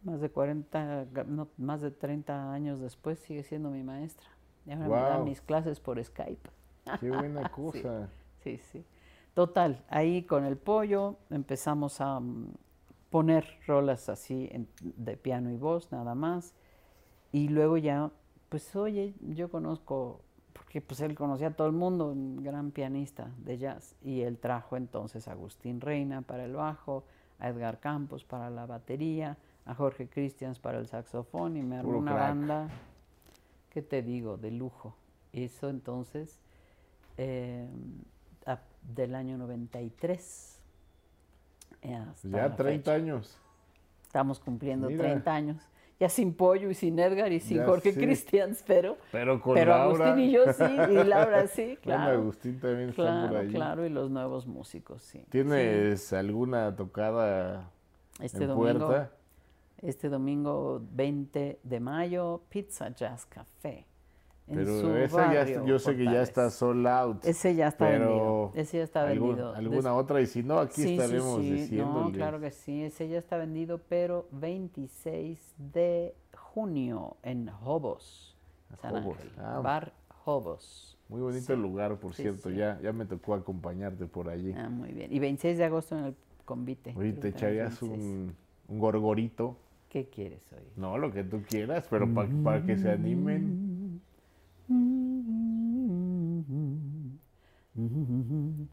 [0.03, 4.28] más de 40, no, más de 30 años después, sigue siendo mi maestra.
[4.65, 6.49] Y ahora me da mis clases por Skype.
[6.99, 8.10] Qué buena cosa.
[8.44, 8.86] sí, sí,
[9.34, 12.53] Total, ahí con el pollo empezamos a mm,
[13.10, 14.49] poner rolas así
[14.82, 16.53] de piano y voz nada más.
[17.32, 18.11] Y luego ya,
[18.49, 20.22] pues oye, yo conozco,
[20.68, 23.95] porque pues él conocía a todo el mundo, un gran pianista de jazz.
[24.03, 27.06] Y él trajo entonces a Agustín Reina para el bajo,
[27.39, 31.98] a Edgar Campos para la batería, a Jorge Christians para el saxofón y me armó
[31.98, 32.68] una banda,
[33.69, 34.94] ¿qué te digo?, de lujo.
[35.31, 36.38] Eso entonces,
[37.15, 37.65] eh,
[38.94, 40.61] del año 93
[42.23, 43.39] ya 30 años.
[44.03, 45.64] Estamos cumpliendo 30 años.
[45.99, 50.19] Ya sin Pollo y sin Edgar y sin Jorge Cristians, pero, pero, con pero Agustín
[50.19, 52.19] y yo sí, y Laura sí, claro.
[52.19, 53.48] Agustín también está claro, por.
[53.48, 55.26] Claro, y los nuevos músicos, sí.
[55.30, 57.72] ¿Tienes alguna tocada
[58.19, 59.11] este en domingo, puerta?
[59.82, 63.88] Este domingo 20 de mayo, Pizza Jazz Café.
[64.53, 67.26] Pero ese ya, yo sé que ya está sold out.
[67.26, 68.52] Ese ya está vendido.
[68.56, 69.53] Ese ya está vendido.
[69.53, 70.22] ¿Alguna otra?
[70.22, 72.06] Y si no, aquí estaremos sí, diciendo.
[72.06, 72.84] No, claro que sí.
[72.84, 78.38] Ese ya está vendido, pero 26 de junio en Hobos,
[78.82, 79.32] San Ángel.
[79.38, 79.60] Ah.
[79.61, 79.94] Bar
[80.24, 80.98] Hobos.
[81.10, 82.49] Muy bonito el lugar, por cierto.
[82.49, 84.53] Ya, ya me tocó acompañarte por allí.
[84.57, 85.11] Ah, muy bien.
[85.11, 86.15] Y 26 de agosto en el
[86.45, 86.94] convite.
[86.98, 88.34] Oye, te echarías un,
[88.68, 89.57] un, gorgorito.
[89.90, 90.64] ¿Qué quieres hoy?
[90.76, 92.07] No, lo que tú quieras, pero
[92.44, 93.66] para que se animen.
[97.77, 98.65] You'll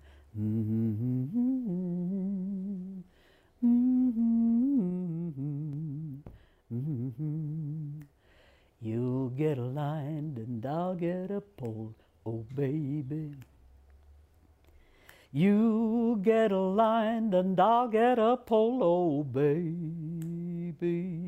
[9.36, 11.94] get a line and I'll get a pole,
[12.24, 13.35] oh baby.
[15.32, 21.18] You get a line and I'll get a pole, oh baby.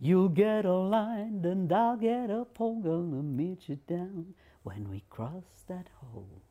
[0.00, 4.34] You'll get a line oh, and I'll get a pole, gonna meet you down
[4.64, 6.42] when we cross that hole.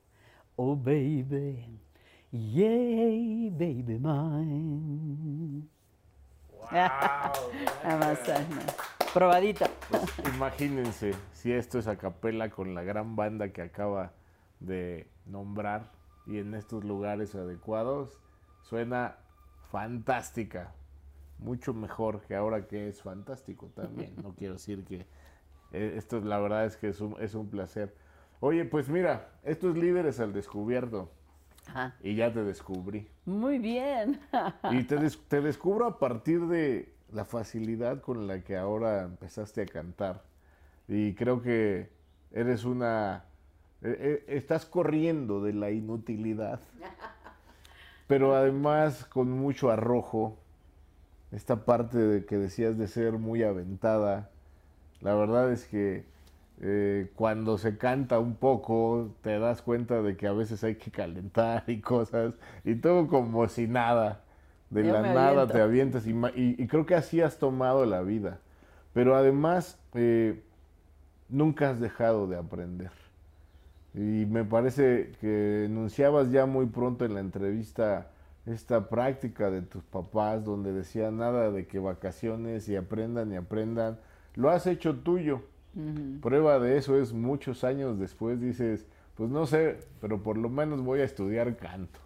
[0.57, 1.67] Oh, baby,
[2.31, 5.67] yay, baby mine.
[6.49, 7.33] Wow.
[7.83, 8.45] Namaste.
[9.13, 9.69] Probadita.
[9.89, 10.03] Pues,
[10.35, 14.13] imagínense si esto es a capela con la gran banda que acaba
[14.59, 15.91] de nombrar
[16.27, 18.19] y en estos lugares adecuados,
[18.61, 19.17] suena
[19.71, 20.73] fantástica.
[21.39, 24.13] Mucho mejor que ahora que es fantástico también.
[24.21, 25.07] No quiero decir que
[25.71, 27.95] eh, esto la verdad es que es un, es un placer.
[28.43, 31.11] Oye, pues mira, estos líderes al descubierto.
[32.01, 33.07] Y ya te descubrí.
[33.23, 34.19] Muy bien.
[34.71, 34.97] y te,
[35.27, 40.23] te descubro a partir de la facilidad con la que ahora empezaste a cantar.
[40.87, 41.91] Y creo que
[42.31, 43.25] eres una...
[43.83, 46.61] E, e, estás corriendo de la inutilidad,
[48.07, 50.39] pero además con mucho arrojo.
[51.31, 54.31] Esta parte de que decías de ser muy aventada.
[54.99, 56.05] La verdad es que
[56.63, 60.91] eh, cuando se canta un poco, te das cuenta de que a veces hay que
[60.91, 64.21] calentar y cosas, y todo como si nada.
[64.69, 68.39] De la nada te avientas y, creo que así has tomado la vida.
[68.93, 70.41] Pero además, eh,
[71.27, 72.91] nunca has dejado de aprender.
[73.93, 78.11] Y me parece que enunciabas ya muy pronto en la entrevista
[78.45, 83.99] esta práctica de tus papás donde decían nada de que vacaciones y aprendan y aprendan.
[84.35, 85.41] Lo has hecho tuyo.
[86.21, 88.85] Prueba de eso es muchos años después dices,
[89.15, 91.99] pues no sé, pero por lo menos voy a estudiar canto.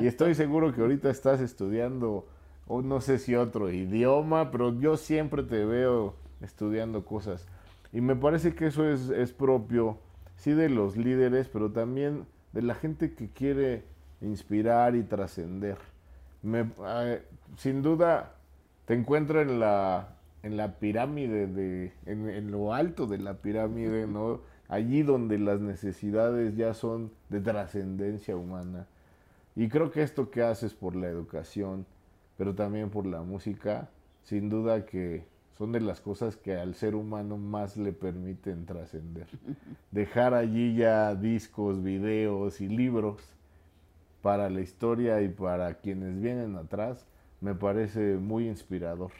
[0.00, 2.26] Y estoy seguro que ahorita estás estudiando,
[2.66, 7.46] o no sé si otro idioma, pero yo siempre te veo estudiando cosas.
[7.92, 9.98] Y me parece que eso es, es propio,
[10.36, 13.84] sí, de los líderes, pero también de la gente que quiere
[14.20, 15.78] inspirar y trascender.
[16.44, 17.22] Eh,
[17.56, 18.34] sin duda,
[18.86, 24.06] te encuentro en la, en la pirámide, de, en, en, lo alto de la pirámide,
[24.06, 24.40] ¿no?
[24.68, 28.86] Allí donde las necesidades ya son de trascendencia humana.
[29.56, 31.86] Y creo que esto que haces por la educación,
[32.38, 33.90] pero también por la música,
[34.22, 35.24] sin duda que
[35.58, 39.26] son de las cosas que al ser humano más le permiten trascender.
[39.90, 43.22] Dejar allí ya discos, videos y libros
[44.22, 47.06] para la historia y para quienes vienen atrás,
[47.42, 49.10] me parece muy inspirador.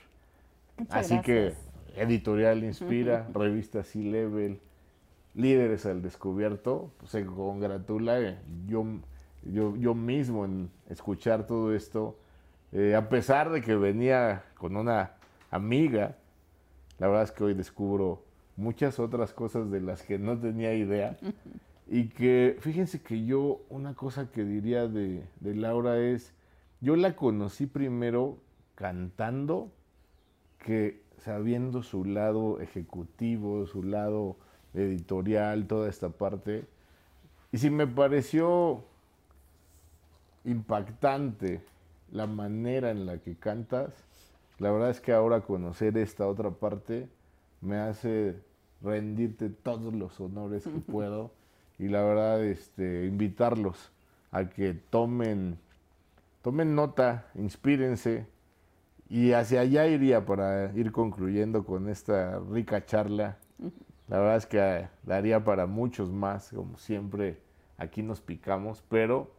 [0.88, 1.54] Así que
[1.96, 4.60] Editorial Inspira, revista Sea Level,
[5.34, 8.38] Líderes al Descubierto, pues, se congratula.
[8.66, 8.84] Yo
[9.42, 12.18] yo, yo mismo en escuchar todo esto,
[12.72, 15.12] eh, a pesar de que venía con una
[15.50, 16.16] amiga,
[16.98, 18.22] la verdad es que hoy descubro
[18.56, 21.16] muchas otras cosas de las que no tenía idea.
[21.88, 26.32] Y que, fíjense que yo, una cosa que diría de, de Laura es,
[26.80, 28.38] yo la conocí primero
[28.74, 29.72] cantando
[30.64, 34.36] que sabiendo su lado ejecutivo, su lado
[34.74, 36.64] editorial, toda esta parte.
[37.52, 38.84] Y si me pareció
[40.44, 41.60] impactante
[42.12, 43.92] la manera en la que cantas.
[44.58, 47.08] La verdad es que ahora conocer esta otra parte
[47.60, 48.36] me hace
[48.82, 51.30] rendirte todos los honores que puedo
[51.78, 53.90] y la verdad este invitarlos
[54.30, 55.58] a que tomen
[56.42, 58.26] tomen nota, inspírense
[59.10, 63.38] y hacia allá iría para ir concluyendo con esta rica charla.
[64.06, 67.40] La verdad es que daría para muchos más, como siempre
[67.76, 69.32] aquí nos picamos, pero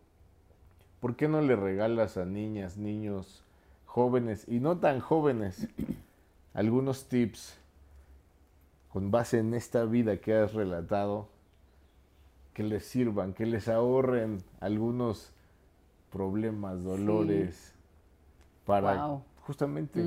[1.00, 3.46] ¿por qué no le regalas a niñas, niños,
[3.86, 5.70] jóvenes y no tan jóvenes
[6.54, 7.58] algunos tips
[8.90, 11.30] con base en esta vida que has relatado
[12.54, 15.32] que les sirvan, que les ahorren algunos
[16.12, 17.74] problemas, dolores
[18.66, 19.22] para
[19.52, 20.02] justamente.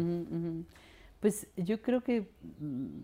[1.21, 2.29] Pues yo creo que
[2.61, 3.01] mm,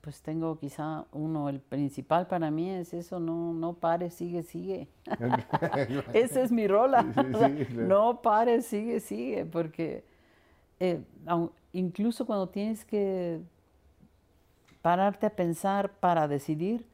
[0.00, 4.88] pues tengo quizá uno, el principal para mí es eso, no, no pare, sigue, sigue.
[6.12, 7.02] Esa es mi rola.
[7.72, 10.04] No pare, sigue, sigue, porque
[10.80, 11.00] eh,
[11.72, 13.40] incluso cuando tienes que
[14.82, 16.84] pararte a pensar para decidir,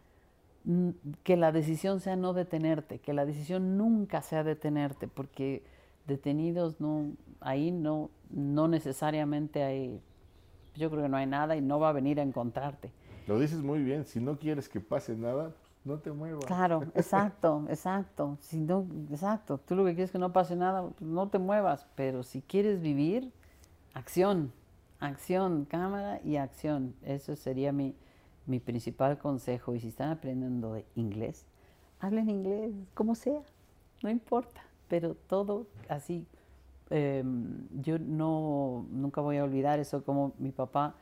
[1.23, 5.63] que la decisión sea no detenerte, que la decisión nunca sea detenerte, porque
[6.11, 10.01] detenidos no, ahí no, no necesariamente hay,
[10.77, 12.93] yo creo que no hay nada y no va a venir a encontrarte.
[13.27, 15.55] Lo dices muy bien, si no quieres que pase nada,
[15.85, 16.45] no te muevas.
[16.45, 18.37] Claro, exacto, exacto.
[18.41, 19.59] Si no, exacto.
[19.59, 21.87] Tú lo que quieres es que no pase nada, pues no te muevas.
[21.95, 23.32] Pero si quieres vivir,
[23.95, 24.53] acción,
[24.99, 26.95] acción, cámara y acción.
[27.03, 27.95] Eso sería mi,
[28.47, 29.74] mi principal consejo.
[29.74, 31.47] Y si están aprendiendo de inglés,
[31.99, 33.41] hablen inglés, como sea,
[34.03, 34.62] no importa.
[34.91, 36.27] Pero todo así.
[36.91, 40.97] Em, yo no, nunca voy a olvidar eso como mi papá,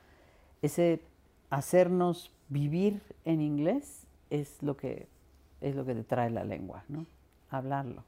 [0.61, 1.01] ese
[1.49, 5.09] hacernos vivir en inglés es lo que,
[5.63, 7.07] es lo que te trae la lengua, ¿no?
[7.51, 8.05] Hablarlo.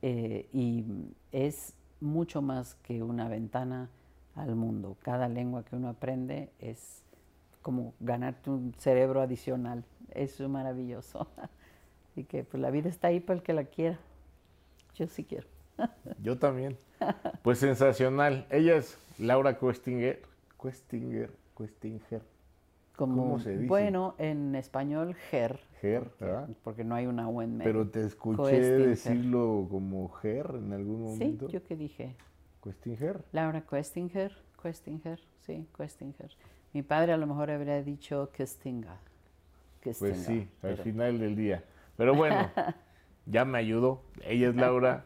[0.00, 0.84] Eh, y
[1.30, 3.90] es mucho más que una ventana
[4.34, 4.96] al mundo.
[5.02, 7.02] Cada lengua que uno aprende es
[7.60, 9.84] como ganarte un cerebro adicional.
[10.12, 11.26] Es maravilloso.
[12.10, 13.98] Así que pues la vida está ahí para el que la quiera.
[15.00, 15.46] Yo sí quiero.
[16.22, 16.76] Yo también.
[17.42, 18.46] Pues sensacional.
[18.50, 20.20] Ella es Laura Questinger.
[20.62, 22.20] Questinger, Questinger.
[22.96, 23.66] Como, ¿Cómo se dice?
[23.66, 25.58] Bueno, en español, Ger.
[25.80, 26.50] Ger, ¿verdad?
[26.62, 27.72] Porque no hay una U en medio.
[27.72, 28.86] Pero te escuché Questinger.
[28.88, 31.48] decirlo como Ger en algún Sí, momento.
[31.48, 32.14] yo que dije.
[32.62, 33.24] Questinger.
[33.32, 36.30] Laura Questinger, Questinger, sí, Questinger.
[36.74, 38.98] Mi padre a lo mejor habría dicho Questinga.
[39.82, 41.64] Pues Questinga, sí, al pero- final del día.
[41.96, 42.36] Pero bueno,
[43.26, 44.02] ya me ayudó.
[44.24, 45.04] Ella es Laura.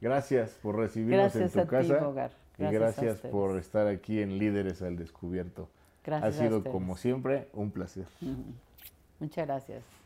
[0.00, 2.04] Gracias por recibirnos Gracias en a tu ti, casa.
[2.04, 2.30] Bogar.
[2.58, 5.68] Y Gracias a gracias por estar aquí en Líderes al Descubierto.
[6.04, 8.06] Gracias ha sido como siempre un placer.
[9.18, 9.99] Muchas gracias.